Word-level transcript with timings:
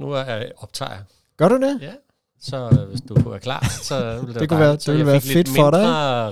nu 0.00 0.12
er 0.12 0.24
jeg 0.24 0.52
optager. 0.56 0.98
Gør 1.36 1.48
du 1.48 1.60
det? 1.60 1.78
Ja. 1.82 1.92
Så 2.40 2.56
øh, 2.56 2.88
hvis 2.88 3.00
du 3.00 3.14
være 3.30 3.40
klar, 3.40 3.64
så 3.82 4.14
ville 4.14 4.26
det, 4.34 4.40
Det 4.40 4.48
kunne 4.48 4.60
være. 4.60 4.80
Så 4.80 4.90
det 4.90 4.98
ville 4.98 5.12
være 5.12 5.20
fedt 5.20 5.48
for 5.48 5.70
dig, 5.70 5.80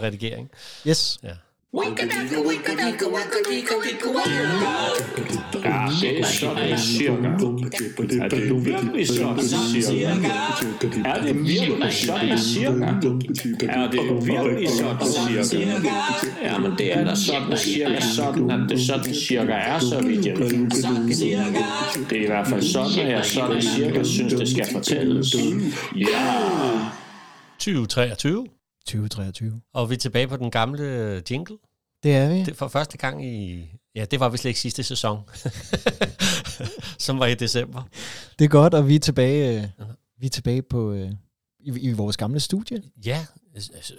redigering. 0.02 0.50
Yes. 0.87 1.18
Ja. 1.23 1.34
Ja, 1.75 1.81
det 6.00 6.20
er 6.20 6.25
sådan 6.25 6.79
cirka. 6.79 7.29
Er 8.20 8.29
det 8.29 8.64
virkelig 8.66 9.08
sådan 9.08 9.48
cirka? 9.48 10.29
Er 11.04 11.22
det 11.22 11.36
virkelig 11.48 11.93
sådan 11.93 12.39
cirka? 12.39 12.86
Er 13.68 13.90
det 13.90 14.26
virkelig 14.26 14.68
sådan 14.68 15.44
cirka? 15.44 15.89
Ja, 16.43 16.58
men 16.58 16.72
det 16.79 16.96
er 16.96 17.04
da 17.04 17.14
sådan 17.14 17.57
cirka 17.57 18.00
sådan, 18.00 18.50
at 18.50 18.61
det 18.68 18.80
sådan 18.80 19.14
cirka 19.14 19.53
er, 19.53 19.79
så 19.79 20.00
vidt 20.03 20.26
jeg 20.26 20.39
ved. 20.39 20.48
Det 22.11 22.18
er 22.18 22.22
i 22.22 22.26
hvert 22.26 22.46
fald 22.46 22.62
sådan, 22.62 23.07
at 23.07 23.12
jeg 23.12 23.25
sådan 23.25 23.62
cirka 23.62 24.04
synes, 24.04 24.32
det 24.32 24.48
skal 24.48 24.66
fortælles. 24.72 25.35
Ja! 25.96 26.35
2023, 27.58 28.46
2023. 28.88 29.60
og 29.74 29.90
vi 29.90 29.94
er 29.94 29.98
tilbage 29.98 30.28
på 30.28 30.36
den 30.36 30.50
gamle 30.50 31.22
jingle. 31.30 31.56
Det 32.02 32.16
er 32.16 32.28
vi. 32.28 32.45
Det 32.45 32.56
for 32.56 32.69
første 32.69 32.98
gang 32.98 33.27
i... 33.27 33.64
Ja, 33.95 34.05
det 34.05 34.20
var 34.20 34.28
vist 34.28 34.45
ikke 34.45 34.61
sidste 34.61 34.83
sæson, 34.83 35.19
som 36.98 37.19
var 37.19 37.27
i 37.27 37.34
december. 37.34 37.83
Det 38.38 38.45
er 38.45 38.48
godt, 38.48 38.74
og 38.74 38.88
vi 38.88 38.95
er 38.95 38.98
tilbage, 38.98 39.62
øh, 39.62 39.87
vi 40.20 40.27
er 40.27 40.30
tilbage 40.30 40.62
på, 40.62 40.92
øh, 40.92 41.11
i, 41.61 41.80
i 41.80 41.92
vores 41.92 42.16
gamle 42.16 42.41
studie. 42.41 42.83
Ja, 43.05 43.27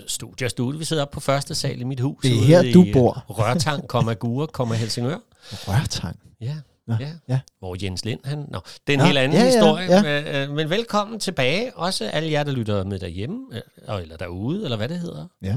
studie 0.08 0.48
og 0.48 0.52
studie. 0.52 0.80
Vi 0.80 0.86
sidder 0.86 1.02
oppe 1.02 1.14
på 1.14 1.20
første 1.20 1.56
sal 1.56 1.82
i 1.82 1.84
mit 1.84 2.00
hus. 2.00 2.22
Det 2.22 2.32
er 2.32 2.44
her, 2.44 2.62
i, 2.62 2.72
du 2.72 2.86
øh, 2.86 2.94
bor. 2.94 3.26
Rørtang, 3.30 3.88
Gure, 4.20 4.76
Helsingør. 4.76 5.18
Rørtang. 5.52 6.20
Ja, 6.42 6.56
Nå, 6.90 6.96
ja. 7.00 7.10
ja. 7.28 7.40
Hvor 7.60 7.78
Jens 7.84 8.06
Lind, 8.06 8.20
han... 8.24 8.46
Nå, 8.52 8.60
det 8.88 8.94
er 8.94 8.98
en 8.98 9.00
Nå, 9.00 9.06
helt 9.06 9.18
anden 9.18 9.38
ja, 9.38 9.44
ja, 9.46 9.52
historie. 9.52 9.86
ja. 9.92 10.48
Men, 10.48 10.56
men 10.56 10.70
velkommen 10.70 11.20
tilbage. 11.20 11.76
Også 11.78 12.06
alle 12.10 12.32
jer, 12.32 12.44
der 12.44 12.52
lytter 12.52 12.84
med 12.84 13.00
derhjemme, 13.00 13.46
øh, 13.90 14.02
eller 14.02 14.18
derude, 14.18 14.64
eller 14.64 14.78
hvad 14.78 14.90
det 14.90 15.00
hedder. 15.00 15.28
Ja, 15.42 15.56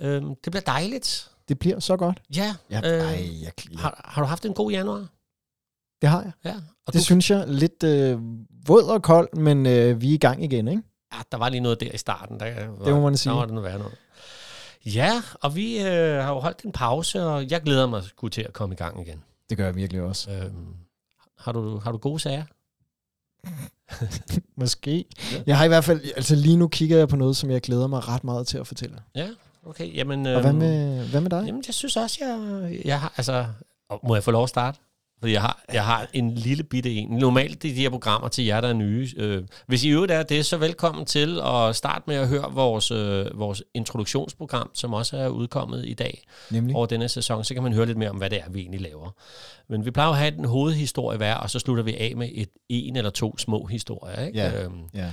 Øhm, 0.00 0.34
det 0.44 0.52
bliver 0.52 0.60
dejligt. 0.66 1.30
det 1.48 1.58
bliver 1.58 1.80
så 1.80 1.96
godt. 1.96 2.22
Ja. 2.36 2.54
Ja, 2.70 2.76
øh, 2.84 3.04
ej, 3.04 3.08
jeg, 3.42 3.52
jeg, 3.72 3.78
har, 3.80 4.00
har 4.04 4.22
du 4.22 4.26
haft 4.28 4.44
en 4.44 4.52
god 4.54 4.70
januar? 4.70 5.06
det 6.02 6.08
har 6.10 6.22
jeg. 6.22 6.32
Ja. 6.44 6.54
Og 6.86 6.92
Det 6.92 6.94
du, 6.94 7.04
synes 7.04 7.30
jeg 7.30 7.44
lidt 7.46 7.82
øh, 7.82 8.18
våd 8.68 8.82
og 8.82 9.02
kold, 9.02 9.36
men 9.36 9.66
øh, 9.66 10.00
vi 10.00 10.10
er 10.10 10.14
i 10.14 10.18
gang 10.18 10.44
igen, 10.44 10.68
ikke? 10.68 10.82
ja, 11.14 11.18
der 11.32 11.38
var 11.38 11.48
lige 11.48 11.60
noget 11.60 11.80
der 11.80 11.90
i 11.94 11.98
starten. 11.98 12.40
Der, 12.40 12.66
var, 12.68 12.84
Det 12.84 12.94
må 12.94 13.00
man 13.00 13.16
sige. 13.16 13.30
Der 13.32 13.36
var 13.38 13.44
det 13.44 13.54
noget 13.54 13.68
værre 13.70 13.78
noget. 13.78 13.94
Ja, 14.86 15.22
og 15.42 15.56
vi 15.56 15.78
øh, 15.78 16.14
har 16.24 16.28
jo 16.28 16.38
holdt 16.40 16.62
en 16.62 16.72
pause, 16.72 17.22
og 17.24 17.50
jeg 17.50 17.62
glæder 17.62 17.86
mig 17.86 18.02
sgu 18.02 18.28
til 18.28 18.42
at 18.42 18.52
komme 18.52 18.72
i 18.72 18.76
gang 18.76 19.00
igen. 19.08 19.22
Det 19.50 19.56
gør 19.56 19.64
jeg 19.64 19.76
virkelig 19.76 20.02
også. 20.02 20.30
Øhm, 20.30 20.74
har, 21.38 21.52
du, 21.52 21.78
har 21.78 21.92
du 21.92 21.98
gode 21.98 22.20
sager? 22.20 22.44
Måske. 24.60 25.04
Ja. 25.32 25.42
Jeg 25.46 25.58
har 25.58 25.64
i 25.64 25.68
hvert 25.68 25.84
fald, 25.84 26.00
altså 26.16 26.34
lige 26.34 26.56
nu 26.56 26.68
kigger 26.68 26.98
jeg 26.98 27.08
på 27.08 27.16
noget, 27.16 27.36
som 27.36 27.50
jeg 27.50 27.60
glæder 27.60 27.86
mig 27.86 28.08
ret 28.08 28.24
meget 28.24 28.46
til 28.46 28.58
at 28.58 28.66
fortælle. 28.66 28.96
Ja, 29.14 29.28
okay. 29.66 29.94
Jamen, 29.94 30.26
Og 30.26 30.40
hvad 30.40 30.50
øhm, 30.50 30.58
med, 30.58 31.08
hvad 31.08 31.20
med 31.20 31.30
dig? 31.30 31.42
Jamen, 31.46 31.64
jeg 31.66 31.74
synes 31.74 31.96
også, 31.96 32.18
jeg, 32.20 32.80
jeg 32.84 33.00
har, 33.00 33.14
altså, 33.16 33.46
må 34.02 34.14
jeg 34.14 34.24
få 34.24 34.30
lov 34.30 34.42
at 34.42 34.48
starte? 34.48 34.78
Fordi 35.20 35.32
jeg 35.32 35.40
har, 35.40 35.64
jeg 35.72 35.84
har 35.84 36.06
en 36.12 36.34
lille 36.34 36.62
bitte 36.62 36.94
en. 36.94 37.08
Normalt 37.08 37.62
det 37.62 37.70
er 37.70 37.74
de 37.74 37.80
her 37.80 37.90
programmer 37.90 38.28
til 38.28 38.44
jer, 38.44 38.60
der 38.60 38.68
er 38.68 38.72
nye. 38.72 39.08
Øh, 39.16 39.42
hvis 39.66 39.84
I 39.84 39.88
øvrigt 39.88 40.12
er 40.12 40.22
det, 40.22 40.46
så 40.46 40.56
velkommen 40.56 41.04
til 41.06 41.40
at 41.44 41.76
starte 41.76 42.04
med 42.06 42.16
at 42.16 42.28
høre 42.28 42.52
vores, 42.52 42.90
øh, 42.90 43.26
vores 43.38 43.62
introduktionsprogram, 43.74 44.70
som 44.74 44.92
også 44.94 45.16
er 45.16 45.28
udkommet 45.28 45.84
i 45.86 45.94
dag 45.94 46.22
Nemlig? 46.50 46.76
over 46.76 46.86
denne 46.86 47.08
sæson. 47.08 47.44
Så 47.44 47.54
kan 47.54 47.62
man 47.62 47.72
høre 47.72 47.86
lidt 47.86 47.98
mere 47.98 48.10
om, 48.10 48.16
hvad 48.16 48.30
det 48.30 48.38
er, 48.38 48.50
vi 48.50 48.60
egentlig 48.60 48.80
laver. 48.80 49.10
Men 49.68 49.84
vi 49.84 49.90
plejer 49.90 50.10
at 50.10 50.16
have 50.18 50.38
en 50.38 50.44
hovedhistorie 50.44 51.16
hver, 51.16 51.34
og 51.34 51.50
så 51.50 51.58
slutter 51.58 51.82
vi 51.84 51.96
af 51.96 52.12
med 52.16 52.28
et, 52.34 52.48
en 52.68 52.96
eller 52.96 53.10
to 53.10 53.38
små 53.38 53.66
historier. 53.66 54.26
Ikke? 54.26 54.38
Ja. 54.38 54.62
Øhm, 54.62 54.72
Ja. 54.94 55.00
jeg 55.00 55.12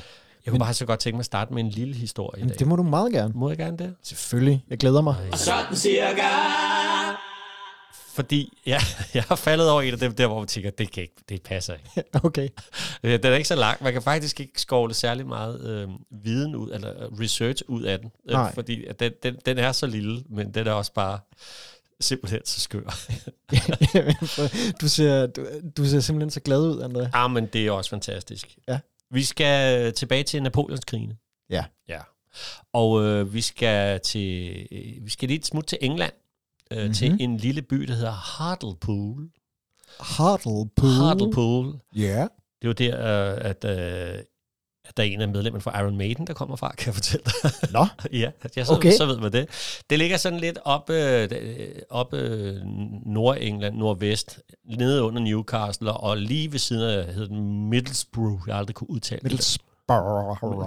kunne 0.52 0.59
bare 0.59 0.73
så 0.73 0.86
godt 0.86 1.00
tænke 1.00 1.16
mig 1.16 1.19
at 1.22 1.25
starte 1.25 1.53
med 1.53 1.64
en 1.64 1.69
lille 1.69 1.95
historie 1.95 2.44
i 2.44 2.47
dag. 2.47 2.59
det 2.59 2.67
må 2.67 2.75
du 2.75 2.84
meget 2.84 3.14
gerne. 3.14 3.34
Må 3.36 3.50
jeg 3.50 3.58
gerne 3.58 3.78
det? 3.78 3.95
Selvfølgelig. 4.03 4.64
Jeg 4.69 4.78
glæder 4.78 5.02
mig. 5.02 5.16
Sådan 5.34 5.75
cirka. 5.75 6.84
Fordi 8.16 8.58
ja, 8.66 8.80
jeg 9.14 9.24
har 9.24 9.36
faldet 9.36 9.70
over 9.70 9.81
en 9.81 9.94
af 9.94 10.00
dem 10.00 10.16
der, 10.16 10.28
hvor 10.28 10.40
man 10.40 10.48
tænker, 10.48 10.70
det, 10.70 10.92
kan 10.92 11.03
ikke, 11.03 11.16
det 11.30 11.42
passer 11.42 11.74
ikke. 11.74 12.09
Okay. 12.24 12.50
Den 13.03 13.26
er 13.26 13.36
ikke 13.36 13.48
så 13.48 13.56
lang. 13.56 13.84
Man 13.84 13.94
kan 13.94 14.02
faktisk 14.02 14.40
ikke 14.40 14.62
skovle 14.62 14.94
særlig 14.94 15.28
meget 15.28 15.62
øh, 15.70 15.90
viden 16.24 16.56
ud, 16.56 16.72
eller 16.72 17.03
øh, 17.03 17.20
research 17.20 17.64
ud 17.68 17.84
af 17.84 18.00
den. 18.00 18.12
Øh, 18.30 18.34
Nej. 18.34 18.53
fordi 18.53 18.86
den, 19.00 19.12
den, 19.24 19.36
den 19.46 19.58
er 19.58 19.72
så 19.72 19.88
lille, 19.88 20.24
men 20.30 20.53
den 20.53 20.68
er 20.68 20.72
også 20.72 20.94
bare 20.94 21.20
simpelthen 22.02 22.42
så 22.46 22.62
skør. 22.62 23.00
du, 24.82 24.90
ser, 24.90 25.26
du, 25.28 25.46
du 25.78 25.86
ser 25.86 26.00
simpelthen 26.00 26.30
så 26.30 26.40
glad 26.40 26.59
ud, 26.59 26.82
André. 26.82 27.09
ah, 27.14 27.32
men 27.32 27.46
det 27.46 27.68
er 27.68 27.72
også 27.72 27.90
fantastisk. 27.90 28.56
Ja. 28.68 28.80
Vi 29.12 29.24
skal 29.24 29.94
tilbage 29.94 30.24
til 30.24 30.44
Napoleonskrigene. 30.44 31.16
Ja. 31.50 31.64
Ja. 31.90 32.00
Og 32.74 33.03
øh, 33.03 33.34
vi 33.34 33.42
skal 33.42 34.00
til 34.00 34.52
øh, 34.72 35.06
vi 35.06 35.09
skal 35.09 35.28
lige 35.28 35.40
et 35.40 35.46
smut 35.46 35.66
til 35.66 35.78
England. 35.82 36.14
Øh, 36.72 36.78
mm-hmm. 36.78 36.94
Til 36.94 37.18
en 37.20 37.38
lille 37.38 37.62
by, 37.62 37.76
der 37.76 37.94
hedder 37.94 38.12
Hartlepool. 38.12 39.30
Hartlepool. 40.00 40.90
Hartlepool. 40.92 41.80
Ja. 41.96 42.28
Det 42.62 42.62
er 42.62 42.68
jo 42.68 42.72
der, 42.72 43.31
øh, 43.34 43.38
at, 43.42 43.66
øh, 43.66 44.20
at 44.86 44.98
der 44.98 45.03
er 45.03 45.08
en 45.08 45.22
af 45.22 45.28
medlemmerne 45.28 45.62
fra 45.62 45.81
Iron 45.81 45.98
Maiden, 45.98 46.28
der 46.28 46.34
kommer 46.34 46.56
fra, 46.56 46.76
kan 46.78 46.86
jeg 46.86 46.94
fortælle 46.94 47.24
dig. 47.26 47.52
Nå. 47.72 47.86
ja, 48.22 48.31
ja 48.58 48.64
så, 48.64 48.74
Okay. 48.74 48.92
så 48.92 49.06
ved 49.06 49.18
man 49.20 49.31
det. 49.31 49.50
Det 49.90 50.00
ligger 50.00 50.18
sådan 50.18 50.40
lidt 50.40 50.59
op, 50.66 50.90
øh, 50.90 51.30
op 51.90 52.14
øh, 52.14 52.56
Nordengland, 53.06 53.76
nordvest, 53.76 54.40
nede 54.78 55.03
under 55.03 55.22
Newcastle, 55.22 55.94
og 55.94 56.18
lige 56.18 56.52
ved 56.52 56.59
siden 56.59 56.90
af, 56.90 57.14
hedder 57.14 57.28
den 57.28 57.70
Middlesbrough. 57.70 58.42
Jeg 58.47 58.56
har 58.56 58.59
aldrig 58.59 58.76
kunne 58.76 58.90
udtale 58.90 59.22
det. 59.30 59.58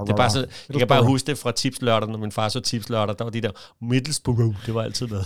Det 0.07 0.13
er 0.13 0.17
bare 0.17 0.31
så, 0.31 0.47
jeg 0.69 0.79
kan 0.79 0.89
bare 0.89 1.05
huske 1.05 1.27
det 1.27 1.39
fra 1.39 1.53
tipslørdag, 1.53 2.09
når 2.09 2.19
min 2.19 2.33
far 2.33 2.49
så 2.49 2.61
tipslørdag, 2.61 3.15
der 3.19 3.25
var 3.25 3.31
de 3.31 3.41
der 3.41 3.51
Middlesbrough, 3.81 4.55
det 4.67 4.75
var 4.75 4.83
altid 4.83 5.07
med. 5.07 5.21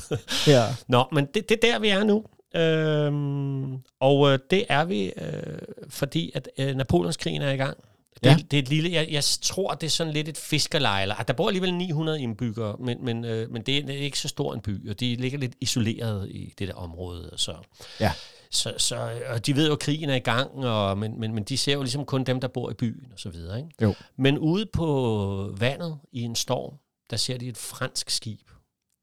Ja. 0.46 0.64
Nå, 0.88 1.04
men 1.12 1.26
det, 1.34 1.48
det 1.48 1.64
er 1.64 1.72
der, 1.72 1.78
vi 1.78 1.88
er 1.88 2.04
nu. 2.04 2.24
Øhm, 2.56 3.72
og 4.00 4.32
øh, 4.32 4.38
det 4.50 4.64
er 4.68 4.84
vi, 4.84 5.04
øh, 5.16 5.58
fordi 5.88 6.32
at 6.34 6.48
øh, 6.58 6.74
Napoleonskrigen 6.76 7.42
er 7.42 7.50
i 7.50 7.56
gang. 7.56 7.76
Det, 7.76 8.30
Ja. 8.30 8.36
det 8.50 8.56
er 8.58 8.62
et 8.62 8.68
lille, 8.68 8.92
jeg, 8.92 9.08
jeg 9.10 9.22
tror, 9.42 9.74
det 9.74 9.86
er 9.86 9.90
sådan 9.90 10.12
lidt 10.12 10.28
et 10.28 10.36
fiskerlejr. 10.38 11.22
Der 11.28 11.32
bor 11.32 11.46
alligevel 11.48 11.74
900 11.74 12.20
indbyggere, 12.20 12.76
men, 12.80 13.04
men, 13.04 13.24
øh, 13.24 13.50
men 13.50 13.62
det 13.62 13.78
er 13.78 13.86
det 13.86 13.94
er 13.94 14.00
ikke 14.00 14.18
så 14.18 14.28
stor 14.28 14.54
en 14.54 14.60
by, 14.60 14.90
og 14.90 15.00
de 15.00 15.16
ligger 15.16 15.38
lidt 15.38 15.52
isoleret 15.60 16.28
i 16.30 16.54
det 16.58 16.68
der 16.68 16.74
område. 16.74 17.30
Så, 17.36 17.54
Ja. 18.00 18.12
Så, 18.52 18.74
så 18.78 19.20
og 19.28 19.46
de 19.46 19.56
ved 19.56 19.66
jo, 19.66 19.72
at 19.72 19.78
krigen 19.78 20.10
er 20.10 20.14
i 20.14 20.18
gang, 20.18 20.50
og, 20.66 20.98
men, 20.98 21.20
men, 21.20 21.34
men 21.34 21.44
de 21.44 21.56
ser 21.56 21.72
jo 21.72 21.82
ligesom 21.82 22.04
kun 22.04 22.24
dem, 22.24 22.40
der 22.40 22.48
bor 22.48 22.70
i 22.70 22.74
byen 22.74 23.12
og 23.12 23.18
så 23.18 23.28
videre. 23.28 23.58
Ikke? 23.58 23.70
Jo. 23.82 23.94
Men 24.16 24.38
ude 24.38 24.66
på 24.72 25.56
vandet 25.58 25.98
i 26.12 26.20
en 26.20 26.34
storm, 26.34 26.74
der 27.10 27.16
ser 27.16 27.38
de 27.38 27.48
et 27.48 27.56
fransk 27.56 28.10
skib, 28.10 28.50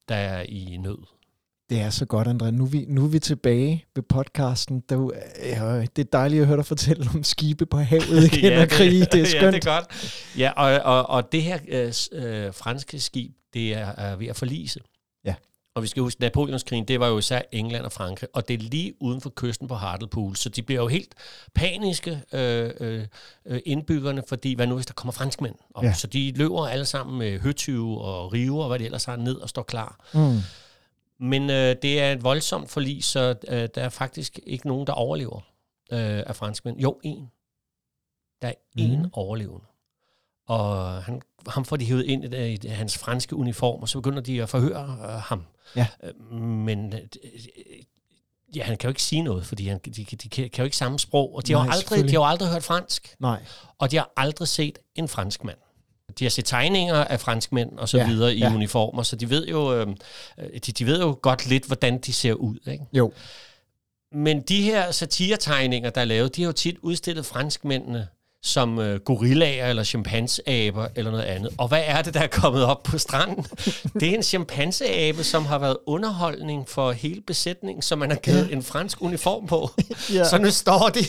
der 0.09 0.15
er 0.15 0.41
i 0.41 0.77
nød. 0.77 0.97
Det 1.69 1.81
er 1.81 1.89
så 1.89 2.05
godt, 2.05 2.27
André. 2.27 2.49
Nu 2.49 2.63
er 2.63 2.69
vi, 2.69 2.85
nu 2.87 3.03
er 3.03 3.07
vi 3.07 3.19
tilbage 3.19 3.85
ved 3.95 4.03
podcasten. 4.03 4.83
Der, 4.89 5.09
er 5.35 5.75
ja, 5.75 5.85
det 5.95 5.99
er 6.05 6.09
dejligt 6.11 6.41
at 6.41 6.47
høre 6.47 6.57
dig 6.57 6.65
fortælle 6.65 7.09
om 7.15 7.23
skibe 7.23 7.65
på 7.65 7.77
havet 7.77 8.23
igen 8.33 8.51
ja, 8.51 8.61
og 8.61 8.69
krige. 8.69 9.05
Det 9.11 9.21
er 9.21 9.25
skønt. 9.25 9.43
ja, 9.43 9.51
det 9.51 9.67
er 9.67 9.75
godt. 9.75 10.15
Ja, 10.37 10.51
og, 10.51 10.97
og, 10.97 11.09
og 11.09 11.31
det 11.31 11.43
her 11.43 11.59
øh, 11.67 11.93
øh, 12.11 12.53
franske 12.53 12.99
skib, 12.99 13.31
det 13.53 13.73
er, 13.73 13.87
er 13.87 14.15
ved 14.15 14.27
at 14.27 14.35
forlise. 14.35 14.79
Og 15.75 15.83
vi 15.83 15.87
skal 15.87 16.01
huske, 16.03 16.21
Napoleonskrigen, 16.21 16.85
det 16.87 16.99
var 16.99 17.07
jo 17.07 17.17
især 17.17 17.41
England 17.51 17.85
og 17.85 17.91
Frankrig, 17.91 18.29
og 18.33 18.47
det 18.47 18.53
er 18.53 18.57
lige 18.57 18.93
uden 19.01 19.21
for 19.21 19.33
kysten 19.35 19.67
på 19.67 19.75
Hartlepool, 19.75 20.35
så 20.35 20.49
de 20.49 20.61
bliver 20.63 20.81
jo 20.81 20.87
helt 20.87 21.15
paniske, 21.53 22.21
øh, 22.33 22.71
øh, 22.79 23.05
øh, 23.45 23.59
indbyggerne, 23.65 24.23
fordi 24.27 24.53
hvad 24.53 24.67
nu, 24.67 24.75
hvis 24.75 24.85
der 24.85 24.93
kommer 24.93 25.11
franskmænd? 25.11 25.55
Og, 25.73 25.83
Ja. 25.83 25.93
Så 25.93 26.07
de 26.07 26.31
løber 26.31 26.67
alle 26.67 26.85
sammen 26.85 27.19
med 27.19 27.39
høtyve 27.39 28.01
og 28.01 28.33
river 28.33 28.61
og 28.61 28.67
hvad 28.67 28.79
det 28.79 28.85
ellers 28.85 29.05
har 29.05 29.15
ned 29.15 29.35
og 29.35 29.49
står 29.49 29.63
klar. 29.63 30.09
Mm. 30.13 30.37
Men 31.19 31.49
øh, 31.49 31.75
det 31.81 31.99
er 32.01 32.11
et 32.11 32.23
voldsomt 32.23 32.69
forlis, 32.69 33.05
så 33.05 33.35
øh, 33.47 33.69
der 33.75 33.81
er 33.81 33.89
faktisk 33.89 34.39
ikke 34.43 34.67
nogen, 34.67 34.87
der 34.87 34.93
overlever 34.93 35.37
øh, 35.91 36.23
af 36.27 36.35
franskmænd. 36.35 36.79
Jo, 36.79 36.99
en. 37.03 37.27
Der 38.41 38.47
er 38.47 38.53
en 38.77 38.99
Mhm. 39.01 39.09
overlevende. 39.13 39.65
Og 40.49 41.03
han, 41.03 41.21
ham 41.47 41.65
får 41.65 41.75
de 41.77 41.85
hævet 41.85 42.05
ind 42.05 42.23
i, 42.23 42.27
det- 42.27 42.63
i 42.63 42.67
hans 42.67 42.97
franske 42.97 43.35
uniform, 43.35 43.81
og 43.81 43.89
så 43.89 43.97
begynder 44.01 44.21
de 44.21 44.41
at 44.43 44.49
forhøre 44.49 44.97
øh, 45.03 45.09
ham. 45.09 45.43
Ja. 45.75 45.87
Øh, 46.03 46.31
men 46.41 46.93
øh, 46.93 46.99
ja, 48.55 48.63
han 48.63 48.77
kan 48.77 48.87
jo 48.87 48.89
ikke 48.91 49.03
sige 49.03 49.21
noget, 49.21 49.45
fordi 49.45 49.67
han, 49.67 49.79
de, 49.85 49.91
de, 49.91 50.03
de 50.15 50.29
kan, 50.29 50.49
kan 50.49 50.61
jo 50.61 50.63
ikke 50.63 50.77
samme 50.77 50.99
sprog, 50.99 51.35
og 51.35 51.47
de, 51.47 51.53
har, 51.53 51.59
Nej, 51.59 51.65
jo 51.65 51.71
aldrig, 51.71 52.03
de 52.03 52.09
har 52.09 52.13
jo 52.19 52.25
aldrig 52.25 52.49
hørt 52.49 52.63
fransk, 52.63 53.15
Nej. 53.19 53.43
og 53.79 53.91
de 53.91 53.97
har 53.97 54.11
aldrig 54.17 54.47
set 54.47 54.79
en 54.95 55.07
franskmand. 55.07 55.57
De 56.19 56.25
har 56.25 56.29
set 56.29 56.45
tegninger 56.45 56.95
af 56.95 57.19
franskmænd 57.19 57.77
og 57.77 57.89
så 57.89 57.97
Ja, 57.97 58.07
videre 58.07 58.35
i 58.35 58.39
ja. 58.39 58.53
uniformer, 58.53 59.03
så 59.03 59.15
de 59.15 59.29
ved 59.29 59.47
jo 59.47 59.73
øh, 59.75 59.87
de, 60.53 60.59
de 60.59 60.85
ved 60.85 60.99
jo 61.01 61.19
godt 61.21 61.45
lidt, 61.47 61.65
hvordan 61.65 61.97
de 61.97 62.13
ser 62.13 62.33
ud. 62.33 62.57
Ikke? 62.71 62.83
Jo. 62.93 63.11
Men 64.11 64.41
de 64.41 64.61
her 64.63 64.91
satiretegninger, 64.91 65.89
der 65.89 66.01
er 66.01 66.05
lavet, 66.05 66.35
de 66.35 66.41
har 66.41 66.47
jo 66.47 66.51
tit 66.53 66.77
udstillet 66.81 67.25
franskmændene 67.25 68.07
som 68.43 68.79
øh, 68.79 68.99
gorillaer 68.99 69.69
eller 69.69 69.83
chimpanseaber 69.83 70.87
eller 70.95 71.11
noget 71.11 71.23
andet. 71.23 71.51
Og 71.57 71.67
hvad 71.67 71.81
er 71.85 72.01
det, 72.01 72.13
der 72.13 72.19
er 72.19 72.27
kommet 72.27 72.65
op 72.65 72.83
på 72.83 72.97
stranden? 72.97 73.45
Det 73.99 74.03
er 74.09 74.13
en 74.15 74.23
chimpanseabe, 74.23 75.23
som 75.23 75.45
har 75.45 75.57
været 75.59 75.77
underholdning 75.85 76.69
for 76.69 76.91
hele 76.91 77.21
besætningen, 77.21 77.81
som 77.81 77.99
man 77.99 78.09
har 78.09 78.17
givet 78.17 78.53
en 78.53 78.63
fransk 78.63 79.01
uniform 79.01 79.47
på. 79.47 79.69
Ja. 80.13 80.23
Så 80.23 80.37
nu 80.37 80.49
står 80.51 80.89
de 80.89 80.99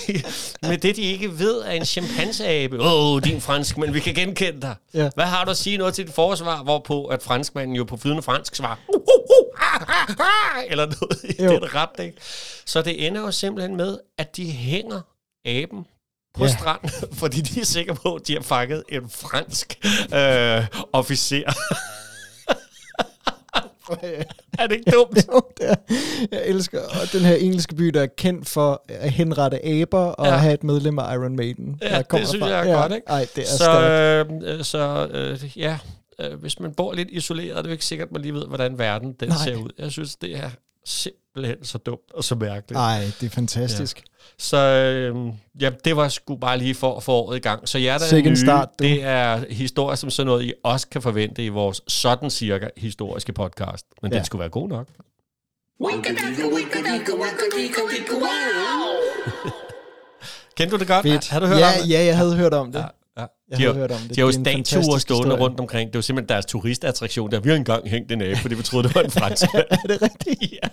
med 0.69 0.79
det, 0.79 0.97
de 0.97 1.03
ikke 1.03 1.39
ved, 1.39 1.61
er 1.61 1.71
en 1.71 1.85
chimpanseabe. 1.85 2.81
Åh, 2.81 3.15
oh, 3.15 3.23
din 3.23 3.41
fransk, 3.41 3.79
men 3.79 3.95
vi 3.95 4.01
kan 4.01 4.15
genkende 4.15 4.61
dig. 4.61 4.75
Ja. 4.95 5.11
Hvad 5.15 5.25
har 5.25 5.45
du 5.45 5.51
at 5.51 5.57
sige 5.57 5.77
noget 5.77 5.95
til 5.95 6.07
dit 6.07 6.15
forsvar, 6.15 6.63
hvorpå 6.63 7.05
at 7.07 7.23
franskmanden 7.23 7.77
jo 7.77 7.85
på 7.85 7.97
flydende 7.97 8.23
fransk 8.23 8.55
svarer, 8.55 8.77
eller 10.71 10.87
noget 10.87 11.25
i 11.39 11.45
Jo. 11.45 11.51
den 11.53 11.75
retning. 11.75 12.13
Så 12.67 12.83
det 12.83 13.07
ender 13.07 13.21
jo 13.21 13.31
simpelthen 13.31 13.77
med, 13.77 13.99
at 14.19 14.37
de 14.37 14.51
hænger 14.51 15.01
aben 15.45 15.85
på 16.39 16.45
Ja. 16.45 16.51
stranden, 16.59 16.91
fordi 17.21 17.41
de 17.41 17.61
er 17.61 17.65
sikre 17.65 17.95
på, 17.95 18.15
at 18.15 18.27
de 18.29 18.35
har 18.35 18.43
fanget 18.43 18.83
en 18.89 19.11
fransk 19.11 19.79
øh, 20.15 20.67
officer. 20.93 21.53
er 24.59 24.67
det 24.67 24.73
ikke 24.77 24.91
dumt? 24.91 25.27
Jo, 25.33 25.41
det 25.61 25.71
er. 25.71 25.75
Jeg 26.31 26.43
elsker 26.47 26.81
og 26.81 27.13
den 27.13 27.21
her 27.21 27.35
engelske 27.35 27.75
by, 27.75 27.85
der 27.87 28.03
er 28.03 28.07
kendt 28.19 28.49
for 28.49 28.83
at 28.89 29.11
henrette 29.13 29.65
aber 29.67 29.99
og 30.01 30.27
Ja. 30.27 30.37
have 30.37 30.55
et 30.55 30.65
medlem 30.65 30.99
af 30.99 31.15
Iron 31.15 31.37
Maiden. 31.37 31.79
Ja, 31.83 31.89
der 31.89 31.97
det 31.99 32.09
kommer 32.09 32.27
synes 32.27 32.43
fra. 32.43 32.49
jeg 32.49 32.61
er 32.61 32.71
ja. 32.73 32.81
godt, 32.81 32.93
ikke? 32.93 33.07
Ej, 33.09 33.27
det 33.37 33.43
er 33.43 33.47
så, 33.49 33.57
stærkt. 33.57 34.45
øh, 34.45 34.65
så 34.65 35.09
øh, 35.11 35.59
ja, 35.59 35.79
øh, 36.21 36.41
hvis 36.41 36.61
man 36.61 36.75
bor 36.75 36.93
lidt 36.93 37.09
isoleret, 37.11 37.59
er 37.59 37.63
det 37.63 37.69
jo 37.69 37.73
ikke 37.73 37.85
sikkert, 37.85 38.09
at 38.09 38.13
man 38.13 38.23
lige 38.23 38.35
ved, 38.35 38.47
hvordan 38.47 38.79
verden 38.79 39.13
den 39.21 39.29
Nej. 39.29 39.39
ser 39.45 39.57
ud. 39.57 39.71
Jeg 39.79 39.91
synes, 39.91 40.17
det 40.17 40.37
er 40.37 40.51
simpelthen 40.91 41.65
så 41.65 41.79
dumt 41.79 42.13
og 42.15 42.25
så 42.25 42.35
mærkeligt. 42.35 42.79
Ej, 42.79 43.05
det 43.21 43.27
er 43.27 43.31
fantastisk. 43.31 44.03
Så 44.39 44.57
øh, 44.57 45.33
ja, 45.61 45.71
det 45.85 45.97
var 45.97 46.09
sgu 46.09 46.37
bare 46.37 46.59
lige 46.59 46.75
for 46.75 46.97
at 46.97 47.03
få 47.03 47.13
året 47.13 47.37
i 47.37 47.41
gang. 47.41 47.69
Så 47.69 47.79
jer, 47.79 47.99
der 47.99 48.17
er 48.17 48.23
nye, 48.23 48.37
start, 48.37 48.69
du. 48.79 48.85
det 48.85 49.03
er 49.03 49.45
historier 49.51 49.97
som 49.97 50.11
sådan 50.11 50.27
noget, 50.27 50.45
I 50.45 50.53
også 50.65 50.89
kan 50.89 51.03
forvente 51.03 51.45
i 51.45 51.49
vores 51.49 51.81
sådan 51.89 52.31
cirka 52.31 52.69
historiske 52.77 53.33
podcast. 53.33 53.87
Men 54.03 54.13
ja. 54.13 54.17
Ja. 54.17 54.19
den 54.19 54.27
skulle 54.27 54.41
være 54.41 54.49
god 54.49 54.69
nok. 54.69 54.87
Kendte 60.57 60.77
du 60.77 60.81
det 60.81 60.89
godt? 60.89 61.03
Fedt. 61.03 61.29
Har 61.29 61.41
du 61.41 61.47
hørt 61.47 61.59
ja, 61.59 61.67
om 61.67 61.83
det? 61.83 61.91
ja, 61.91 62.05
jeg 62.05 62.17
havde 62.17 62.37
hørt 62.37 62.55
om 62.55 62.73
det. 62.73 62.79
Ja, 62.79 62.87
ja. 63.21 63.27
Jeg 63.51 63.59
De 63.59 63.65
har, 63.65 63.73
hørt 63.73 63.91
om 63.91 63.99
det. 63.99 64.17
de 64.17 64.21
har 64.21 64.27
jo 64.27 64.29
er 64.29 64.63
statuer 64.63 64.99
stående 64.99 65.37
rundt 65.39 65.61
omkring. 65.61 65.91
Det 65.91 65.95
var 65.95 66.03
simpelthen 66.03 66.29
deres 66.29 66.47
turistattraktion 66.47 67.31
der. 67.31 67.41
Vi 67.41 67.49
har 67.49 67.57
engang 67.57 67.89
hængt 67.89 68.13
en 68.13 68.23
abe, 68.23 68.37
fordi 68.37 68.55
vi 68.55 68.63
troede, 68.63 68.89
det 68.89 68.95
var 68.95 69.03
en 69.03 69.11
fransk. 69.11 69.45
er 69.55 69.77
det 69.87 70.03
rigtigt? 70.03 70.53
ja. 70.63 70.69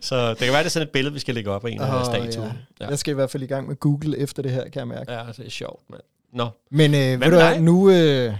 Så 0.00 0.30
det 0.30 0.38
kan 0.38 0.48
være, 0.52 0.58
det 0.58 0.64
er 0.66 0.68
sådan 0.70 0.88
et 0.88 0.92
billede, 0.92 1.14
vi 1.14 1.20
skal 1.20 1.34
lægge 1.34 1.50
op 1.50 1.64
af 1.64 1.70
en 1.70 1.80
af 1.80 1.98
oh, 2.00 2.04
statuer. 2.04 2.44
ja. 2.44 2.52
Ja. 2.80 2.88
Jeg 2.88 2.98
skal 2.98 3.10
i 3.10 3.14
hvert 3.14 3.30
fald 3.30 3.42
i 3.42 3.46
gang 3.46 3.68
med 3.68 3.76
Google 3.76 4.18
efter 4.18 4.42
det 4.42 4.52
her, 4.52 4.62
kan 4.68 4.78
jeg 4.80 4.88
mærke. 4.88 5.12
ja, 5.12 5.22
det 5.36 5.46
er 5.46 5.50
sjovt, 5.50 5.90
mand. 5.90 6.02
Nå, 6.32 6.48
Men 6.70 6.94
øh, 6.94 7.00
ved 7.00 7.16
med 7.18 7.30
du 7.30 7.34
hvad, 7.36 7.60
nu, 7.60 7.90
øh, 7.90 8.34